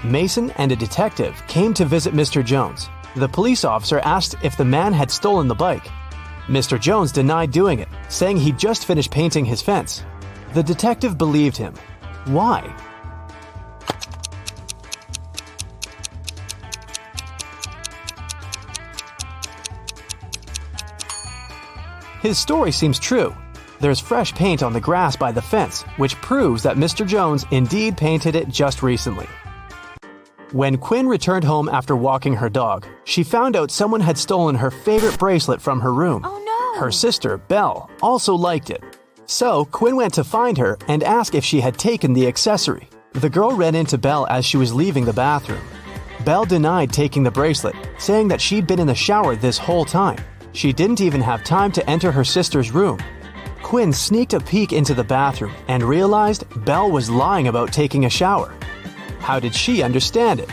Mason 0.04 0.52
and 0.52 0.72
a 0.72 0.76
detective 0.76 1.42
came 1.48 1.74
to 1.74 1.86
visit 1.86 2.14
Mr. 2.14 2.44
Jones. 2.44 2.90
The 3.16 3.30
police 3.30 3.64
officer 3.64 4.00
asked 4.00 4.36
if 4.44 4.58
the 4.58 4.66
man 4.66 4.94
had 4.94 5.12
stolen 5.12 5.48
the 5.48 5.56
bike. 5.56 5.88
Mr. 6.48 6.80
Jones 6.80 7.12
denied 7.12 7.52
doing 7.52 7.80
it, 7.80 7.88
saying 8.10 8.38
he'd 8.38 8.60
just 8.60 8.86
finished 8.86 9.12
painting 9.12 9.46
his 9.46 9.62
fence. 9.62 10.04
The 10.54 10.64
detective 10.64 11.18
believed 11.18 11.56
him. 11.56 11.74
Why? 12.26 12.76
His 22.24 22.38
story 22.38 22.72
seems 22.72 23.00
true. 23.00 23.36
There's 23.82 24.00
fresh 24.00 24.34
paint 24.34 24.64
on 24.64 24.72
the 24.72 24.80
grass 24.80 25.18
by 25.18 25.34
the 25.34 25.42
fence, 25.42 25.82
which 25.98 26.16
proves 26.22 26.64
that 26.64 26.78
Mr. 26.78 27.06
Jones 27.06 27.46
indeed 27.52 27.98
painted 27.98 28.34
it 28.34 28.48
just 28.48 28.82
recently. 28.82 29.28
When 30.54 30.78
Quinn 30.78 31.10
returned 31.10 31.44
home 31.44 31.68
after 31.68 31.98
walking 31.98 32.34
her 32.34 32.48
dog, 32.48 32.88
she 33.04 33.24
found 33.24 33.58
out 33.58 33.72
someone 33.72 34.00
had 34.00 34.18
stolen 34.18 34.56
her 34.56 34.72
favorite 34.72 35.20
bracelet 35.20 35.62
from 35.62 35.82
her 35.82 35.94
room. 35.94 36.22
Oh 36.24 36.40
no! 36.46 36.80
Her 36.80 36.94
sister, 36.94 37.40
Belle, 37.50 37.90
also 38.02 38.36
liked 38.36 38.70
it. 38.70 38.82
So 39.26 39.66
Quinn 39.66 39.98
went 39.98 40.14
to 40.14 40.24
find 40.24 40.58
her 40.58 40.78
and 40.88 41.04
ask 41.04 41.36
if 41.36 41.44
she 41.44 41.60
had 41.60 41.78
taken 41.78 42.14
the 42.14 42.28
accessory. 42.28 42.88
The 43.12 43.30
girl 43.30 43.54
ran 43.54 43.76
into 43.76 43.98
Belle 43.98 44.28
as 44.30 44.46
she 44.46 44.56
was 44.56 44.74
leaving 44.74 45.04
the 45.04 45.12
bathroom. 45.12 45.66
Belle 46.24 46.46
denied 46.46 46.94
taking 46.94 47.24
the 47.24 47.32
bracelet, 47.32 47.76
saying 47.98 48.30
that 48.30 48.40
she'd 48.40 48.66
been 48.66 48.80
in 48.80 48.88
the 48.88 48.96
shower 48.96 49.36
this 49.36 49.58
whole 49.58 49.84
time. 49.84 50.24
She 50.54 50.72
didn't 50.72 51.02
even 51.02 51.20
have 51.22 51.44
time 51.44 51.72
to 51.74 51.90
enter 51.90 52.12
her 52.12 52.24
sister's 52.24 52.72
room. 52.72 53.00
Quinn 53.64 53.92
sneaked 53.92 54.34
a 54.34 54.40
peek 54.40 54.72
into 54.72 54.94
the 54.94 55.04
bathroom 55.04 55.54
and 55.68 55.82
realized 55.82 56.46
Belle 56.64 56.92
was 56.92 57.10
lying 57.10 57.48
about 57.48 57.74
taking 57.74 58.06
a 58.06 58.10
shower. 58.10 58.54
How 59.20 59.40
did 59.40 59.56
she 59.56 59.82
understand 59.82 60.40
it? 60.40 60.50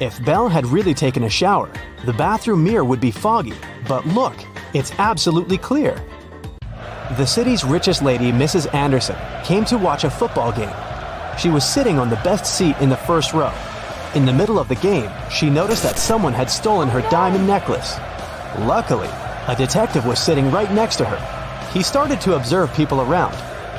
If 0.00 0.24
Belle 0.24 0.48
had 0.48 0.66
really 0.66 0.94
taken 0.94 1.24
a 1.24 1.30
shower, 1.30 1.70
the 2.04 2.12
bathroom 2.12 2.62
mirror 2.62 2.84
would 2.84 3.00
be 3.00 3.10
foggy, 3.10 3.54
but 3.88 4.06
look, 4.06 4.34
it's 4.72 4.92
absolutely 4.98 5.58
clear. 5.58 6.00
The 7.16 7.26
city's 7.26 7.64
richest 7.64 8.02
lady, 8.02 8.30
Mrs. 8.30 8.72
Anderson, 8.74 9.16
came 9.44 9.64
to 9.66 9.78
watch 9.78 10.04
a 10.04 10.10
football 10.10 10.52
game. 10.52 10.74
She 11.38 11.50
was 11.50 11.64
sitting 11.64 11.98
on 11.98 12.10
the 12.10 12.16
best 12.16 12.46
seat 12.46 12.76
in 12.80 12.88
the 12.88 12.96
first 12.96 13.32
row. 13.32 13.52
In 14.14 14.24
the 14.24 14.32
middle 14.32 14.58
of 14.58 14.68
the 14.68 14.76
game, 14.76 15.10
she 15.30 15.50
noticed 15.50 15.82
that 15.82 15.98
someone 15.98 16.32
had 16.32 16.50
stolen 16.50 16.88
her 16.88 17.02
diamond 17.10 17.46
necklace. 17.46 17.96
Luckily, 18.60 19.10
a 19.48 19.54
detective 19.56 20.06
was 20.06 20.18
sitting 20.18 20.50
right 20.50 20.72
next 20.72 20.96
to 20.96 21.04
her. 21.04 21.70
He 21.72 21.82
started 21.82 22.20
to 22.22 22.36
observe 22.36 22.72
people 22.74 23.00
around. 23.00 23.34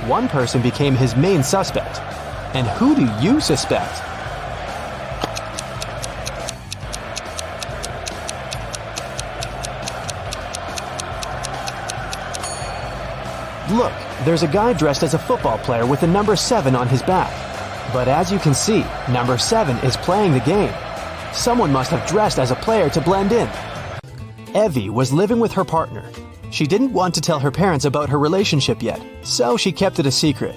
One 0.07 0.28
person 0.28 0.61
became 0.61 0.95
his 0.95 1.16
main 1.16 1.41
suspect. 1.41 1.99
And 2.53 2.68
who 2.68 2.95
do 2.95 3.09
you 3.26 3.39
suspect? 3.39 4.14
Look, 13.72 13.93
there's 14.24 14.43
a 14.43 14.47
guy 14.47 14.74
dressed 14.74 15.03
as 15.03 15.13
a 15.13 15.20
football 15.20 15.57
player 15.59 15.86
with 15.86 16.01
the 16.01 16.07
number 16.07 16.36
7 16.36 16.76
on 16.76 16.88
his 16.88 17.01
back. 17.01 17.32
But 17.93 18.07
as 18.07 18.32
you 18.32 18.39
can 18.39 18.53
see, 18.53 18.86
number 19.09 19.38
7 19.38 19.78
is 19.78 19.97
playing 19.97 20.34
the 20.34 20.39
game. 20.39 20.74
Someone 21.34 21.72
must 21.72 21.91
have 21.91 22.07
dressed 22.07 22.39
as 22.39 22.51
a 22.51 22.55
player 22.55 22.89
to 22.89 23.01
blend 23.01 23.32
in. 23.32 23.49
Evie 24.55 24.89
was 24.89 25.11
living 25.11 25.39
with 25.39 25.51
her 25.51 25.66
partner. 25.66 26.09
She 26.51 26.66
didn't 26.66 26.93
want 26.93 27.13
to 27.16 27.22
tell 27.22 27.39
her 27.39 27.51
parents 27.51 27.86
about 27.86 28.09
her 28.09 28.20
relationship 28.20 28.82
yet, 28.82 29.01
so 29.24 29.57
she 29.57 29.72
kept 29.72 29.99
it 29.99 30.05
a 30.05 30.11
secret. 30.11 30.55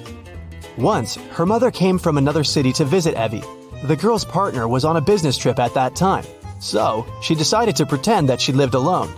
Once, 0.76 1.16
her 1.32 1.44
mother 1.44 1.72
came 1.72 1.98
from 1.98 2.16
another 2.16 2.44
city 2.44 2.72
to 2.74 2.84
visit 2.84 3.16
Evie. 3.16 3.42
The 3.84 3.96
girl's 3.96 4.24
partner 4.24 4.68
was 4.68 4.84
on 4.84 4.96
a 4.96 5.00
business 5.00 5.36
trip 5.36 5.58
at 5.58 5.74
that 5.74 5.96
time, 5.96 6.24
so 6.60 7.06
she 7.22 7.34
decided 7.34 7.74
to 7.76 7.86
pretend 7.86 8.28
that 8.28 8.40
she 8.40 8.52
lived 8.52 8.74
alone. 8.74 9.12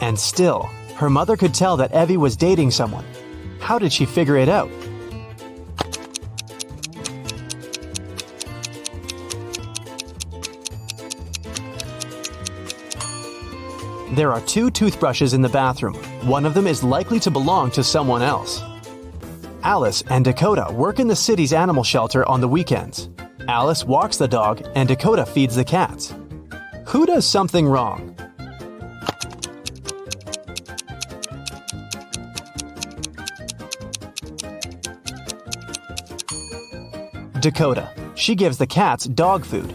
And 0.00 0.18
still, 0.18 0.70
her 0.96 1.10
mother 1.10 1.36
could 1.36 1.52
tell 1.52 1.76
that 1.76 1.94
Evie 1.94 2.16
was 2.16 2.36
dating 2.36 2.70
someone. 2.70 3.04
How 3.60 3.78
did 3.78 3.92
she 3.92 4.06
figure 4.06 4.36
it 4.36 4.48
out? 4.48 4.70
There 14.14 14.32
are 14.32 14.40
two 14.42 14.70
toothbrushes 14.70 15.34
in 15.34 15.42
the 15.42 15.50
bathroom. 15.50 15.96
One 16.26 16.46
of 16.46 16.54
them 16.54 16.66
is 16.66 16.82
likely 16.82 17.20
to 17.20 17.30
belong 17.30 17.70
to 17.72 17.84
someone 17.84 18.22
else. 18.22 18.62
Alice 19.62 20.02
and 20.08 20.24
Dakota 20.24 20.72
work 20.72 20.98
in 20.98 21.08
the 21.08 21.16
city's 21.16 21.52
animal 21.52 21.84
shelter 21.84 22.26
on 22.26 22.40
the 22.40 22.48
weekends. 22.48 23.10
Alice 23.48 23.84
walks 23.84 24.16
the 24.16 24.26
dog 24.26 24.66
and 24.74 24.88
Dakota 24.88 25.26
feeds 25.26 25.54
the 25.54 25.64
cats. 25.64 26.14
Who 26.86 27.04
does 27.04 27.26
something 27.26 27.66
wrong? 27.66 28.15
Dakota. 37.46 37.88
She 38.16 38.34
gives 38.34 38.58
the 38.58 38.66
cats 38.66 39.04
dog 39.04 39.44
food. 39.44 39.72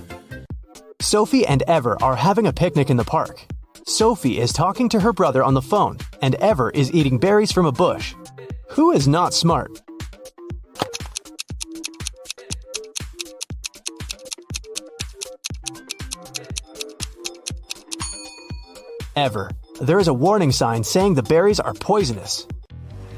Sophie 1.00 1.48
and 1.48 1.64
Ever 1.68 1.96
are 2.04 2.18
having 2.18 2.46
a 2.46 2.52
picnic 2.52 2.90
in 2.90 2.98
the 2.98 3.06
park. 3.06 3.46
Sophie 3.88 4.40
is 4.40 4.52
talking 4.52 4.90
to 4.90 5.00
her 5.00 5.14
brother 5.14 5.42
on 5.42 5.54
the 5.54 5.62
phone, 5.62 5.98
and 6.22 6.36
Ever 6.36 6.72
is 6.72 6.92
eating 6.92 7.18
berries 7.18 7.50
from 7.54 7.66
a 7.66 7.72
bush. 7.72 8.14
Who 8.72 8.92
is 8.92 9.08
not 9.08 9.34
smart? 9.34 9.72
Ever. 19.16 19.50
There 19.80 20.00
is 20.00 20.10
a 20.10 20.14
warning 20.14 20.52
sign 20.52 20.84
saying 20.84 21.14
the 21.14 21.24
berries 21.24 21.62
are 21.62 21.74
poisonous. 21.74 22.46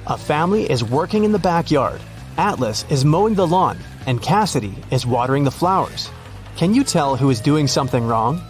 A 0.06 0.16
family 0.16 0.70
is 0.70 0.84
working 0.84 1.24
in 1.24 1.32
the 1.32 1.40
backyard. 1.40 2.00
Atlas 2.38 2.86
is 2.90 3.04
mowing 3.04 3.36
the 3.36 3.46
lawn, 3.46 3.78
and 4.06 4.22
Cassidy 4.22 4.76
is 4.92 5.06
watering 5.06 5.44
the 5.44 5.52
flowers. 5.52 6.10
Can 6.56 6.74
you 6.74 6.84
tell 6.84 7.16
who 7.16 7.30
is 7.30 7.42
doing 7.42 7.68
something 7.68 8.06
wrong? 8.06 8.42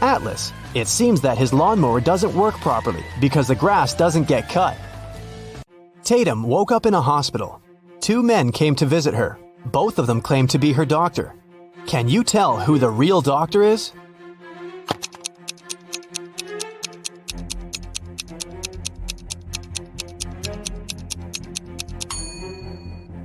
Atlas. 0.00 0.52
It 0.74 0.86
seems 0.86 1.20
that 1.22 1.38
his 1.38 1.52
lawnmower 1.52 2.00
doesn't 2.00 2.34
work 2.34 2.54
properly 2.56 3.04
because 3.20 3.48
the 3.48 3.54
grass 3.54 3.94
doesn't 3.94 4.28
get 4.28 4.48
cut. 4.48 4.76
Tatum 6.04 6.42
woke 6.42 6.72
up 6.72 6.86
in 6.86 6.94
a 6.94 7.00
hospital. 7.00 7.60
Two 8.00 8.22
men 8.22 8.52
came 8.52 8.74
to 8.76 8.86
visit 8.86 9.14
her. 9.14 9.38
Both 9.66 9.98
of 9.98 10.06
them 10.06 10.20
claim 10.20 10.46
to 10.48 10.58
be 10.58 10.72
her 10.72 10.84
doctor. 10.84 11.34
Can 11.86 12.08
you 12.08 12.22
tell 12.22 12.58
who 12.58 12.78
the 12.78 12.90
real 12.90 13.20
doctor 13.20 13.62
is? 13.62 13.92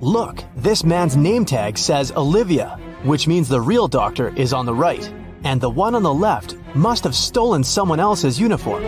Look, 0.03 0.43
this 0.57 0.83
man's 0.83 1.15
name 1.15 1.45
tag 1.45 1.77
says 1.77 2.11
Olivia, 2.11 2.77
which 3.03 3.25
means 3.25 3.47
the 3.47 3.61
real 3.61 3.87
doctor 3.87 4.35
is 4.35 4.51
on 4.51 4.65
the 4.65 4.75
right, 4.75 5.09
and 5.45 5.61
the 5.61 5.69
one 5.69 5.95
on 5.95 6.03
the 6.03 6.13
left 6.13 6.57
must 6.75 7.05
have 7.05 7.15
stolen 7.15 7.63
someone 7.63 8.01
else's 8.01 8.37
uniform. 8.37 8.83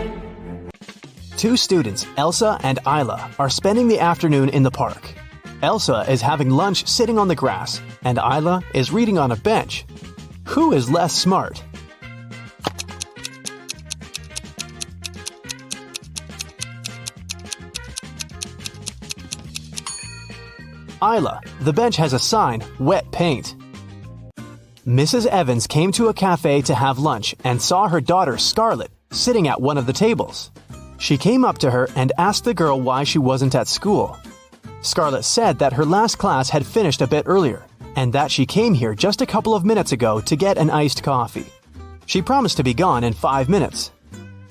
Two 1.38 1.56
students, 1.56 2.06
Elsa 2.18 2.58
and 2.62 2.80
Isla, 2.86 3.30
are 3.38 3.48
spending 3.48 3.88
the 3.88 3.98
afternoon 3.98 4.50
in 4.50 4.62
the 4.62 4.70
park. 4.70 5.14
Elsa 5.62 6.04
is 6.06 6.20
having 6.20 6.50
lunch 6.50 6.86
sitting 6.86 7.18
on 7.18 7.28
the 7.28 7.34
grass, 7.34 7.80
and 8.04 8.18
Isla 8.18 8.62
is 8.74 8.92
reading 8.92 9.16
on 9.16 9.32
a 9.32 9.36
bench. 9.36 9.86
Who 10.44 10.74
is 10.74 10.90
less 10.90 11.14
smart? 11.14 11.62
Isla, 21.02 21.40
the 21.60 21.72
bench 21.72 21.96
has 21.96 22.12
a 22.12 22.18
sign, 22.18 22.62
wet 22.78 23.10
paint. 23.12 23.54
Mrs. 24.86 25.26
Evans 25.26 25.66
came 25.66 25.92
to 25.92 26.08
a 26.08 26.14
cafe 26.14 26.62
to 26.62 26.74
have 26.74 26.98
lunch 26.98 27.34
and 27.44 27.60
saw 27.60 27.88
her 27.88 28.00
daughter 28.00 28.38
Scarlett 28.38 28.90
sitting 29.10 29.48
at 29.48 29.60
one 29.60 29.78
of 29.78 29.86
the 29.86 29.92
tables. 29.92 30.50
She 30.98 31.18
came 31.18 31.44
up 31.44 31.58
to 31.58 31.70
her 31.70 31.88
and 31.96 32.12
asked 32.18 32.44
the 32.44 32.54
girl 32.54 32.80
why 32.80 33.04
she 33.04 33.18
wasn't 33.18 33.54
at 33.54 33.68
school. 33.68 34.16
Scarlett 34.82 35.24
said 35.24 35.58
that 35.58 35.72
her 35.72 35.84
last 35.84 36.18
class 36.18 36.50
had 36.50 36.64
finished 36.64 37.02
a 37.02 37.06
bit 37.06 37.24
earlier 37.26 37.64
and 37.96 38.12
that 38.12 38.30
she 38.30 38.46
came 38.46 38.74
here 38.74 38.94
just 38.94 39.20
a 39.20 39.26
couple 39.26 39.54
of 39.54 39.64
minutes 39.64 39.92
ago 39.92 40.20
to 40.20 40.36
get 40.36 40.58
an 40.58 40.70
iced 40.70 41.02
coffee. 41.02 41.46
She 42.06 42.22
promised 42.22 42.56
to 42.58 42.62
be 42.62 42.74
gone 42.74 43.02
in 43.02 43.12
five 43.12 43.48
minutes. 43.48 43.90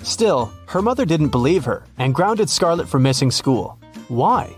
Still, 0.04 0.52
her 0.68 0.82
mother 0.82 1.06
didn't 1.06 1.30
believe 1.30 1.64
her 1.64 1.86
and 1.98 2.14
grounded 2.14 2.50
Scarlett 2.50 2.90
for 2.90 3.00
missing 3.00 3.32
school. 3.32 3.80
Why? 4.10 4.56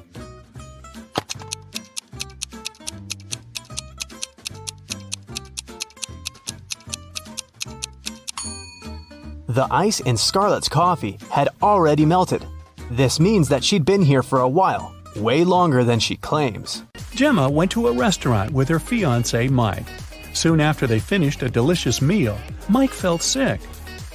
The 9.57 9.67
ice 9.71 10.01
in 10.01 10.17
Scarlett's 10.17 10.69
coffee 10.69 11.17
had 11.31 11.49
already 11.63 12.05
melted. 12.05 12.45
This 12.91 13.19
means 13.19 13.49
that 13.49 13.63
she'd 13.63 13.85
been 13.85 14.03
here 14.03 14.21
for 14.21 14.41
a 14.41 14.47
while, 14.47 14.93
way 15.15 15.43
longer 15.43 15.83
than 15.83 15.99
she 15.99 16.15
claims. 16.15 16.83
Gemma 17.15 17.49
went 17.49 17.71
to 17.71 17.87
a 17.87 17.91
restaurant 17.91 18.51
with 18.51 18.69
her 18.69 18.77
fiance 18.77 19.47
Mike. 19.47 19.87
Soon 20.33 20.61
after 20.61 20.85
they 20.85 20.99
finished 20.99 21.41
a 21.41 21.49
delicious 21.49 22.03
meal, 22.03 22.37
Mike 22.69 22.91
felt 22.91 23.23
sick. 23.23 23.59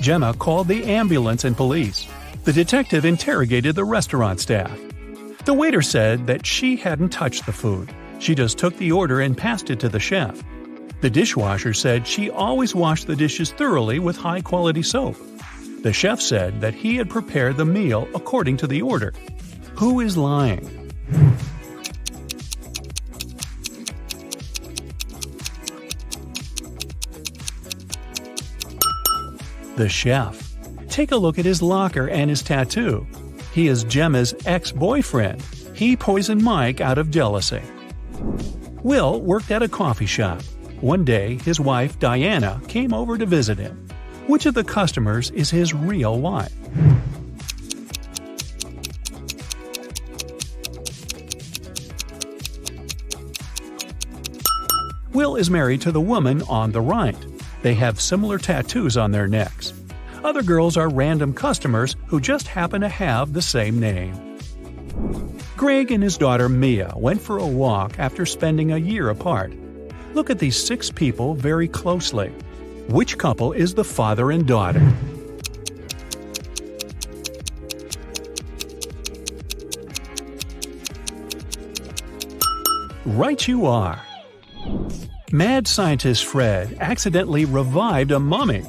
Gemma 0.00 0.32
called 0.32 0.68
the 0.68 0.84
ambulance 0.84 1.42
and 1.42 1.56
police. 1.56 2.06
The 2.44 2.52
detective 2.52 3.04
interrogated 3.04 3.74
the 3.74 3.84
restaurant 3.84 4.38
staff. 4.38 4.78
The 5.44 5.54
waiter 5.54 5.82
said 5.82 6.28
that 6.28 6.46
she 6.46 6.76
hadn't 6.76 7.08
touched 7.08 7.46
the 7.46 7.52
food. 7.52 7.92
She 8.20 8.36
just 8.36 8.58
took 8.58 8.76
the 8.76 8.92
order 8.92 9.22
and 9.22 9.36
passed 9.36 9.70
it 9.70 9.80
to 9.80 9.88
the 9.88 9.98
chef. 9.98 10.40
The 11.02 11.10
dishwasher 11.10 11.74
said 11.74 12.06
she 12.06 12.30
always 12.30 12.76
washed 12.76 13.08
the 13.08 13.16
dishes 13.16 13.50
thoroughly 13.50 13.98
with 13.98 14.16
high 14.16 14.40
quality 14.40 14.84
soap. 14.84 15.16
The 15.82 15.92
chef 15.92 16.20
said 16.20 16.60
that 16.60 16.74
he 16.74 16.94
had 16.94 17.10
prepared 17.10 17.56
the 17.56 17.64
meal 17.64 18.06
according 18.14 18.58
to 18.58 18.68
the 18.68 18.82
order. 18.82 19.12
Who 19.74 19.98
is 19.98 20.16
lying? 20.16 20.92
The 29.74 29.88
chef. 29.88 30.52
Take 30.88 31.10
a 31.10 31.16
look 31.16 31.36
at 31.36 31.44
his 31.44 31.60
locker 31.60 32.08
and 32.08 32.30
his 32.30 32.42
tattoo. 32.42 33.08
He 33.52 33.66
is 33.66 33.82
Gemma's 33.82 34.34
ex 34.46 34.70
boyfriend. 34.70 35.42
He 35.74 35.96
poisoned 35.96 36.44
Mike 36.44 36.80
out 36.80 36.98
of 36.98 37.10
jealousy. 37.10 37.62
Will 38.84 39.20
worked 39.20 39.50
at 39.50 39.64
a 39.64 39.68
coffee 39.68 40.06
shop. 40.06 40.40
One 40.82 41.04
day, 41.04 41.38
his 41.44 41.60
wife, 41.60 42.00
Diana, 42.00 42.60
came 42.66 42.92
over 42.92 43.16
to 43.16 43.24
visit 43.24 43.56
him. 43.56 43.86
Which 44.26 44.46
of 44.46 44.54
the 44.54 44.64
customers 44.64 45.30
is 45.30 45.48
his 45.48 45.72
real 45.72 46.18
wife? 46.18 46.52
Will 55.12 55.36
is 55.36 55.48
married 55.48 55.82
to 55.82 55.92
the 55.92 56.00
woman 56.00 56.42
on 56.48 56.72
the 56.72 56.80
right. 56.80 57.16
They 57.62 57.74
have 57.74 58.00
similar 58.00 58.38
tattoos 58.38 58.96
on 58.96 59.12
their 59.12 59.28
necks. 59.28 59.72
Other 60.24 60.42
girls 60.42 60.76
are 60.76 60.88
random 60.88 61.32
customers 61.32 61.94
who 62.08 62.20
just 62.20 62.48
happen 62.48 62.80
to 62.80 62.88
have 62.88 63.32
the 63.32 63.40
same 63.40 63.78
name. 63.78 64.36
Greg 65.56 65.92
and 65.92 66.02
his 66.02 66.18
daughter 66.18 66.48
Mia 66.48 66.92
went 66.96 67.22
for 67.22 67.38
a 67.38 67.46
walk 67.46 68.00
after 68.00 68.26
spending 68.26 68.72
a 68.72 68.78
year 68.78 69.08
apart. 69.08 69.52
Look 70.14 70.28
at 70.28 70.38
these 70.38 70.56
six 70.56 70.90
people 70.90 71.34
very 71.34 71.68
closely. 71.68 72.28
Which 72.88 73.16
couple 73.16 73.52
is 73.52 73.74
the 73.74 73.84
father 73.84 74.30
and 74.30 74.46
daughter? 74.46 74.92
Right, 83.06 83.46
you 83.48 83.66
are. 83.66 84.00
Mad 85.32 85.66
scientist 85.66 86.26
Fred 86.26 86.76
accidentally 86.78 87.46
revived 87.46 88.10
a 88.10 88.20
mummy. 88.20 88.64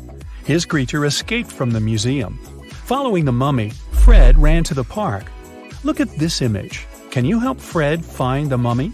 His 0.45 0.65
creature 0.65 1.05
escaped 1.05 1.51
from 1.51 1.71
the 1.71 1.79
museum. 1.81 2.39
Following 2.85 3.25
the 3.25 3.31
mummy, 3.31 3.71
Fred 3.91 4.37
ran 4.37 4.63
to 4.65 4.73
the 4.73 4.83
park. 4.83 5.25
Look 5.83 5.99
at 5.99 6.09
this 6.17 6.41
image. 6.41 6.85
Can 7.11 7.25
you 7.25 7.39
help 7.39 7.59
Fred 7.59 8.03
find 8.03 8.49
the 8.49 8.57
mummy? 8.57 8.93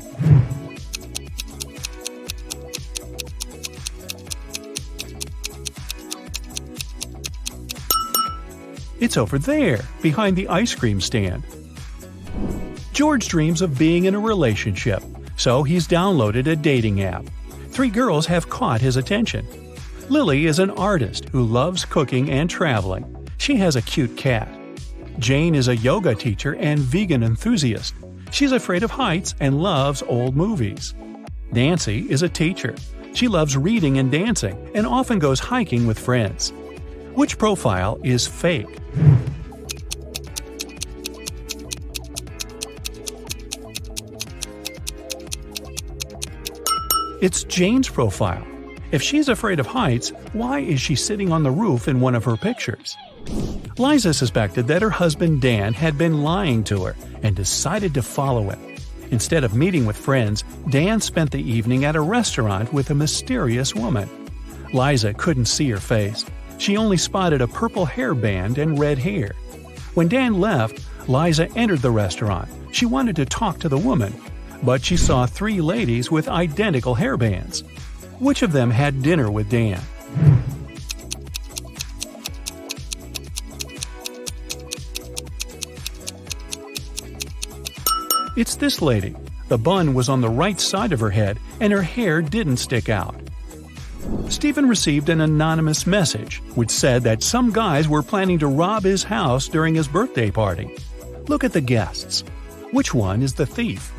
It's 9.09 9.17
over 9.17 9.39
there, 9.39 9.79
behind 10.03 10.37
the 10.37 10.47
ice 10.49 10.75
cream 10.75 11.01
stand. 11.01 11.43
George 12.93 13.27
dreams 13.27 13.63
of 13.63 13.75
being 13.75 14.05
in 14.05 14.13
a 14.13 14.19
relationship, 14.19 15.01
so 15.35 15.63
he's 15.63 15.87
downloaded 15.87 16.45
a 16.45 16.55
dating 16.55 17.01
app. 17.01 17.25
Three 17.71 17.89
girls 17.89 18.27
have 18.27 18.51
caught 18.51 18.81
his 18.81 18.97
attention. 18.97 19.47
Lily 20.09 20.45
is 20.45 20.59
an 20.59 20.69
artist 20.69 21.27
who 21.29 21.43
loves 21.43 21.85
cooking 21.85 22.29
and 22.29 22.47
traveling. 22.47 23.27
She 23.39 23.55
has 23.55 23.75
a 23.75 23.81
cute 23.81 24.15
cat. 24.15 24.47
Jane 25.17 25.55
is 25.55 25.69
a 25.69 25.77
yoga 25.77 26.13
teacher 26.13 26.53
and 26.57 26.77
vegan 26.77 27.23
enthusiast. 27.23 27.95
She's 28.29 28.51
afraid 28.51 28.83
of 28.83 28.91
heights 28.91 29.33
and 29.39 29.59
loves 29.59 30.03
old 30.03 30.35
movies. 30.35 30.93
Nancy 31.51 32.05
is 32.11 32.21
a 32.21 32.29
teacher. 32.29 32.75
She 33.15 33.27
loves 33.27 33.57
reading 33.57 33.97
and 33.97 34.11
dancing 34.11 34.69
and 34.75 34.85
often 34.85 35.17
goes 35.17 35.39
hiking 35.39 35.87
with 35.87 35.97
friends. 35.97 36.53
Which 37.15 37.37
profile 37.37 37.99
is 38.03 38.27
fake? 38.27 38.67
It's 47.21 47.43
Jane's 47.43 47.89
profile. 47.89 48.45
If 48.91 49.01
she's 49.01 49.27
afraid 49.27 49.59
of 49.59 49.67
heights, 49.67 50.09
why 50.33 50.59
is 50.59 50.79
she 50.79 50.95
sitting 50.95 51.31
on 51.31 51.43
the 51.43 51.51
roof 51.51 51.87
in 51.87 51.99
one 51.99 52.15
of 52.15 52.23
her 52.23 52.37
pictures? 52.37 52.95
Liza 53.77 54.13
suspected 54.13 54.67
that 54.67 54.81
her 54.81 54.89
husband 54.89 55.41
Dan 55.41 55.73
had 55.73 55.97
been 55.97 56.23
lying 56.23 56.63
to 56.65 56.85
her 56.85 56.95
and 57.21 57.35
decided 57.35 57.93
to 57.93 58.01
follow 58.01 58.49
him. 58.49 58.75
Instead 59.11 59.43
of 59.43 59.55
meeting 59.55 59.85
with 59.85 59.97
friends, 59.97 60.43
Dan 60.69 61.01
spent 61.01 61.31
the 61.31 61.41
evening 61.41 61.83
at 61.85 61.95
a 61.95 62.01
restaurant 62.01 62.71
with 62.71 62.89
a 62.89 62.95
mysterious 62.95 63.75
woman. 63.75 64.09
Liza 64.73 65.13
couldn't 65.13 65.45
see 65.45 65.69
her 65.71 65.77
face. 65.77 66.25
She 66.59 66.75
only 66.75 66.97
spotted 66.97 67.41
a 67.41 67.47
purple 67.47 67.87
hairband 67.87 68.57
and 68.57 68.77
red 68.77 68.99
hair. 68.99 69.33
When 69.93 70.09
Dan 70.09 70.39
left, 70.39 70.85
Liza 71.07 71.47
entered 71.55 71.79
the 71.79 71.89
restaurant. 71.89 72.49
She 72.71 72.85
wanted 72.85 73.15
to 73.15 73.25
talk 73.25 73.59
to 73.59 73.69
the 73.69 73.77
woman, 73.77 74.13
but 74.61 74.83
she 74.83 74.97
saw 74.97 75.25
three 75.25 75.61
ladies 75.61 76.11
with 76.11 76.27
identical 76.27 76.95
hairbands. 76.95 77.63
Which 78.19 78.43
of 78.43 78.51
them 78.51 78.69
had 78.69 79.01
dinner 79.01 79.31
with 79.31 79.49
Dan? 79.49 79.81
It's 88.35 88.55
this 88.55 88.81
lady. 88.81 89.15
The 89.47 89.57
bun 89.57 89.93
was 89.93 90.09
on 90.09 90.21
the 90.21 90.29
right 90.29 90.59
side 90.59 90.91
of 90.91 90.99
her 90.99 91.09
head, 91.09 91.39
and 91.59 91.73
her 91.73 91.81
hair 91.81 92.21
didn't 92.21 92.57
stick 92.57 92.89
out. 92.89 93.15
Stephen 94.29 94.67
received 94.67 95.09
an 95.09 95.21
anonymous 95.21 95.87
message 95.87 96.41
which 96.55 96.69
said 96.69 97.03
that 97.03 97.23
some 97.23 97.51
guys 97.51 97.87
were 97.87 98.03
planning 98.03 98.39
to 98.39 98.47
rob 98.47 98.83
his 98.83 99.03
house 99.03 99.47
during 99.47 99.75
his 99.75 99.87
birthday 99.87 100.31
party. 100.31 100.69
Look 101.27 101.43
at 101.43 101.53
the 101.53 101.61
guests. 101.61 102.23
Which 102.71 102.93
one 102.93 103.21
is 103.21 103.33
the 103.33 103.45
thief? 103.45 103.91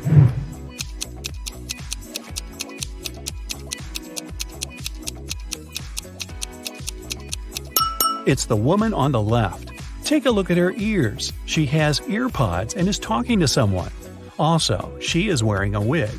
It's 8.25 8.45
the 8.45 8.55
woman 8.55 8.93
on 8.93 9.11
the 9.11 9.21
left. 9.21 9.71
Take 10.05 10.25
a 10.25 10.31
look 10.31 10.51
at 10.51 10.57
her 10.57 10.73
ears. 10.77 11.33
She 11.45 11.65
has 11.67 11.99
earpods 12.01 12.75
and 12.75 12.87
is 12.87 12.99
talking 12.99 13.39
to 13.39 13.47
someone. 13.47 13.91
Also, 14.37 14.97
she 14.99 15.27
is 15.29 15.43
wearing 15.43 15.75
a 15.75 15.81
wig. 15.81 16.11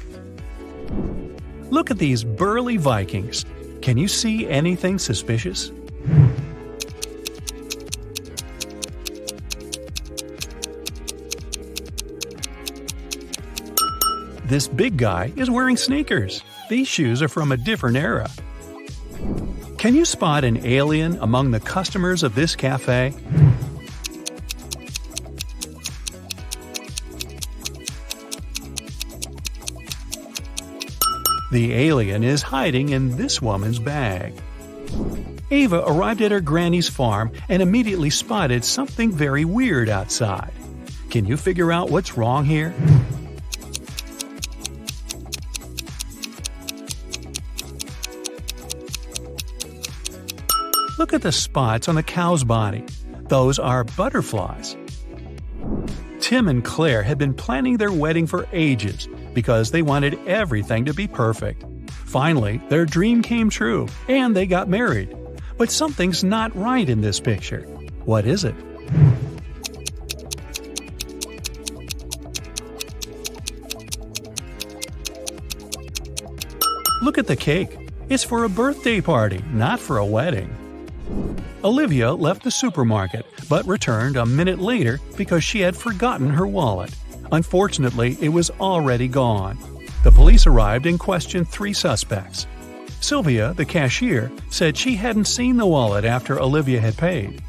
Look 1.70 1.90
at 1.90 1.98
these 1.98 2.24
burly 2.24 2.76
Vikings. 2.76 3.44
Can 3.82 3.98
you 3.98 4.06
see 4.06 4.48
anything 4.48 5.00
suspicious? 5.00 5.72
This 14.44 14.68
big 14.68 14.96
guy 14.96 15.32
is 15.34 15.50
wearing 15.50 15.76
sneakers. 15.76 16.44
These 16.68 16.86
shoes 16.86 17.22
are 17.22 17.28
from 17.28 17.50
a 17.50 17.56
different 17.56 17.96
era. 17.96 18.30
Can 19.78 19.96
you 19.96 20.04
spot 20.04 20.44
an 20.44 20.64
alien 20.64 21.18
among 21.20 21.50
the 21.50 21.58
customers 21.58 22.22
of 22.22 22.36
this 22.36 22.54
cafe? 22.54 23.12
The 31.52 31.74
alien 31.74 32.24
is 32.24 32.40
hiding 32.40 32.88
in 32.88 33.18
this 33.18 33.42
woman's 33.42 33.78
bag. 33.78 34.32
Ava 35.50 35.84
arrived 35.86 36.22
at 36.22 36.30
her 36.30 36.40
granny's 36.40 36.88
farm 36.88 37.30
and 37.50 37.60
immediately 37.60 38.08
spotted 38.08 38.64
something 38.64 39.12
very 39.12 39.44
weird 39.44 39.90
outside. 39.90 40.50
Can 41.10 41.26
you 41.26 41.36
figure 41.36 41.70
out 41.70 41.90
what's 41.90 42.16
wrong 42.16 42.46
here? 42.46 42.74
Look 50.98 51.12
at 51.12 51.20
the 51.20 51.32
spots 51.32 51.86
on 51.86 51.96
the 51.96 52.02
cow's 52.02 52.44
body. 52.44 52.82
Those 53.28 53.58
are 53.58 53.84
butterflies. 53.84 54.74
Tim 56.20 56.48
and 56.48 56.64
Claire 56.64 57.02
had 57.02 57.18
been 57.18 57.34
planning 57.34 57.76
their 57.76 57.92
wedding 57.92 58.26
for 58.26 58.48
ages 58.54 59.06
because 59.34 59.70
they 59.70 59.82
wanted 59.82 60.18
everything 60.26 60.84
to 60.84 60.94
be 60.94 61.06
perfect. 61.06 61.64
Finally, 61.90 62.60
their 62.68 62.84
dream 62.84 63.22
came 63.22 63.50
true 63.50 63.86
and 64.08 64.36
they 64.36 64.46
got 64.46 64.68
married. 64.68 65.16
But 65.56 65.70
something's 65.70 66.24
not 66.24 66.54
right 66.56 66.88
in 66.88 67.00
this 67.00 67.20
picture. 67.20 67.62
What 68.04 68.26
is 68.26 68.44
it? 68.44 68.54
Look 77.02 77.18
at 77.18 77.26
the 77.26 77.36
cake. 77.36 77.78
It's 78.08 78.22
for 78.22 78.44
a 78.44 78.48
birthday 78.48 79.00
party, 79.00 79.42
not 79.52 79.80
for 79.80 79.98
a 79.98 80.06
wedding. 80.06 80.54
Olivia 81.64 82.12
left 82.12 82.42
the 82.42 82.50
supermarket, 82.50 83.24
but 83.48 83.66
returned 83.66 84.16
a 84.16 84.26
minute 84.26 84.58
later 84.58 85.00
because 85.16 85.42
she 85.42 85.60
had 85.60 85.76
forgotten 85.76 86.30
her 86.30 86.46
wallet. 86.46 86.94
Unfortunately, 87.32 88.16
it 88.20 88.28
was 88.28 88.50
already 88.60 89.08
gone. 89.08 89.58
The 90.04 90.12
police 90.12 90.46
arrived 90.46 90.86
and 90.86 91.00
questioned 91.00 91.48
three 91.48 91.72
suspects. 91.72 92.46
Sylvia, 93.00 93.54
the 93.54 93.64
cashier, 93.64 94.30
said 94.50 94.76
she 94.76 94.94
hadn't 94.94 95.24
seen 95.24 95.56
the 95.56 95.66
wallet 95.66 96.04
after 96.04 96.40
Olivia 96.40 96.80
had 96.80 96.96
paid. 96.96 97.42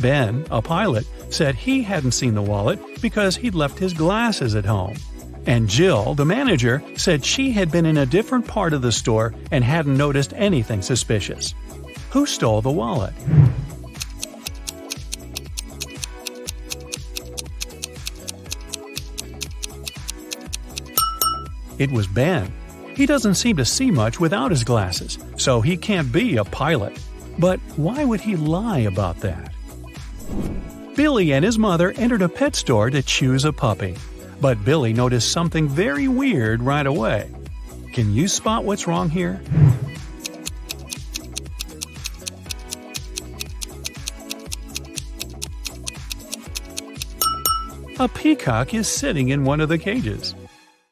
Ben, 0.00 0.46
a 0.50 0.62
pilot, 0.62 1.06
said 1.30 1.54
he 1.54 1.82
hadn't 1.82 2.12
seen 2.12 2.34
the 2.34 2.42
wallet 2.42 2.78
because 3.02 3.36
he'd 3.36 3.54
left 3.54 3.78
his 3.78 3.92
glasses 3.92 4.54
at 4.54 4.64
home. 4.64 4.96
And 5.46 5.68
Jill, 5.68 6.14
the 6.14 6.24
manager, 6.24 6.82
said 6.96 7.24
she 7.24 7.50
had 7.50 7.72
been 7.72 7.86
in 7.86 7.96
a 7.96 8.06
different 8.06 8.46
part 8.46 8.72
of 8.72 8.82
the 8.82 8.92
store 8.92 9.34
and 9.50 9.64
hadn't 9.64 9.96
noticed 9.96 10.32
anything 10.36 10.82
suspicious. 10.82 11.54
Who 12.10 12.26
stole 12.26 12.60
the 12.60 12.70
wallet? 12.70 13.14
It 21.80 21.90
was 21.90 22.06
Ben. 22.06 22.52
He 22.94 23.06
doesn't 23.06 23.36
seem 23.36 23.56
to 23.56 23.64
see 23.64 23.90
much 23.90 24.20
without 24.20 24.50
his 24.50 24.64
glasses, 24.64 25.18
so 25.38 25.62
he 25.62 25.78
can't 25.78 26.12
be 26.12 26.36
a 26.36 26.44
pilot. 26.44 26.92
But 27.38 27.58
why 27.76 28.04
would 28.04 28.20
he 28.20 28.36
lie 28.36 28.80
about 28.80 29.20
that? 29.20 29.54
Billy 30.94 31.32
and 31.32 31.42
his 31.42 31.58
mother 31.58 31.92
entered 31.96 32.20
a 32.20 32.28
pet 32.28 32.54
store 32.54 32.90
to 32.90 33.00
choose 33.02 33.46
a 33.46 33.52
puppy. 33.54 33.96
But 34.42 34.62
Billy 34.62 34.92
noticed 34.92 35.32
something 35.32 35.70
very 35.70 36.06
weird 36.06 36.60
right 36.60 36.86
away. 36.86 37.30
Can 37.94 38.12
you 38.12 38.28
spot 38.28 38.64
what's 38.64 38.86
wrong 38.86 39.08
here? 39.08 39.40
A 47.98 48.06
peacock 48.06 48.74
is 48.74 48.86
sitting 48.86 49.30
in 49.30 49.44
one 49.44 49.62
of 49.62 49.70
the 49.70 49.78
cages. 49.78 50.34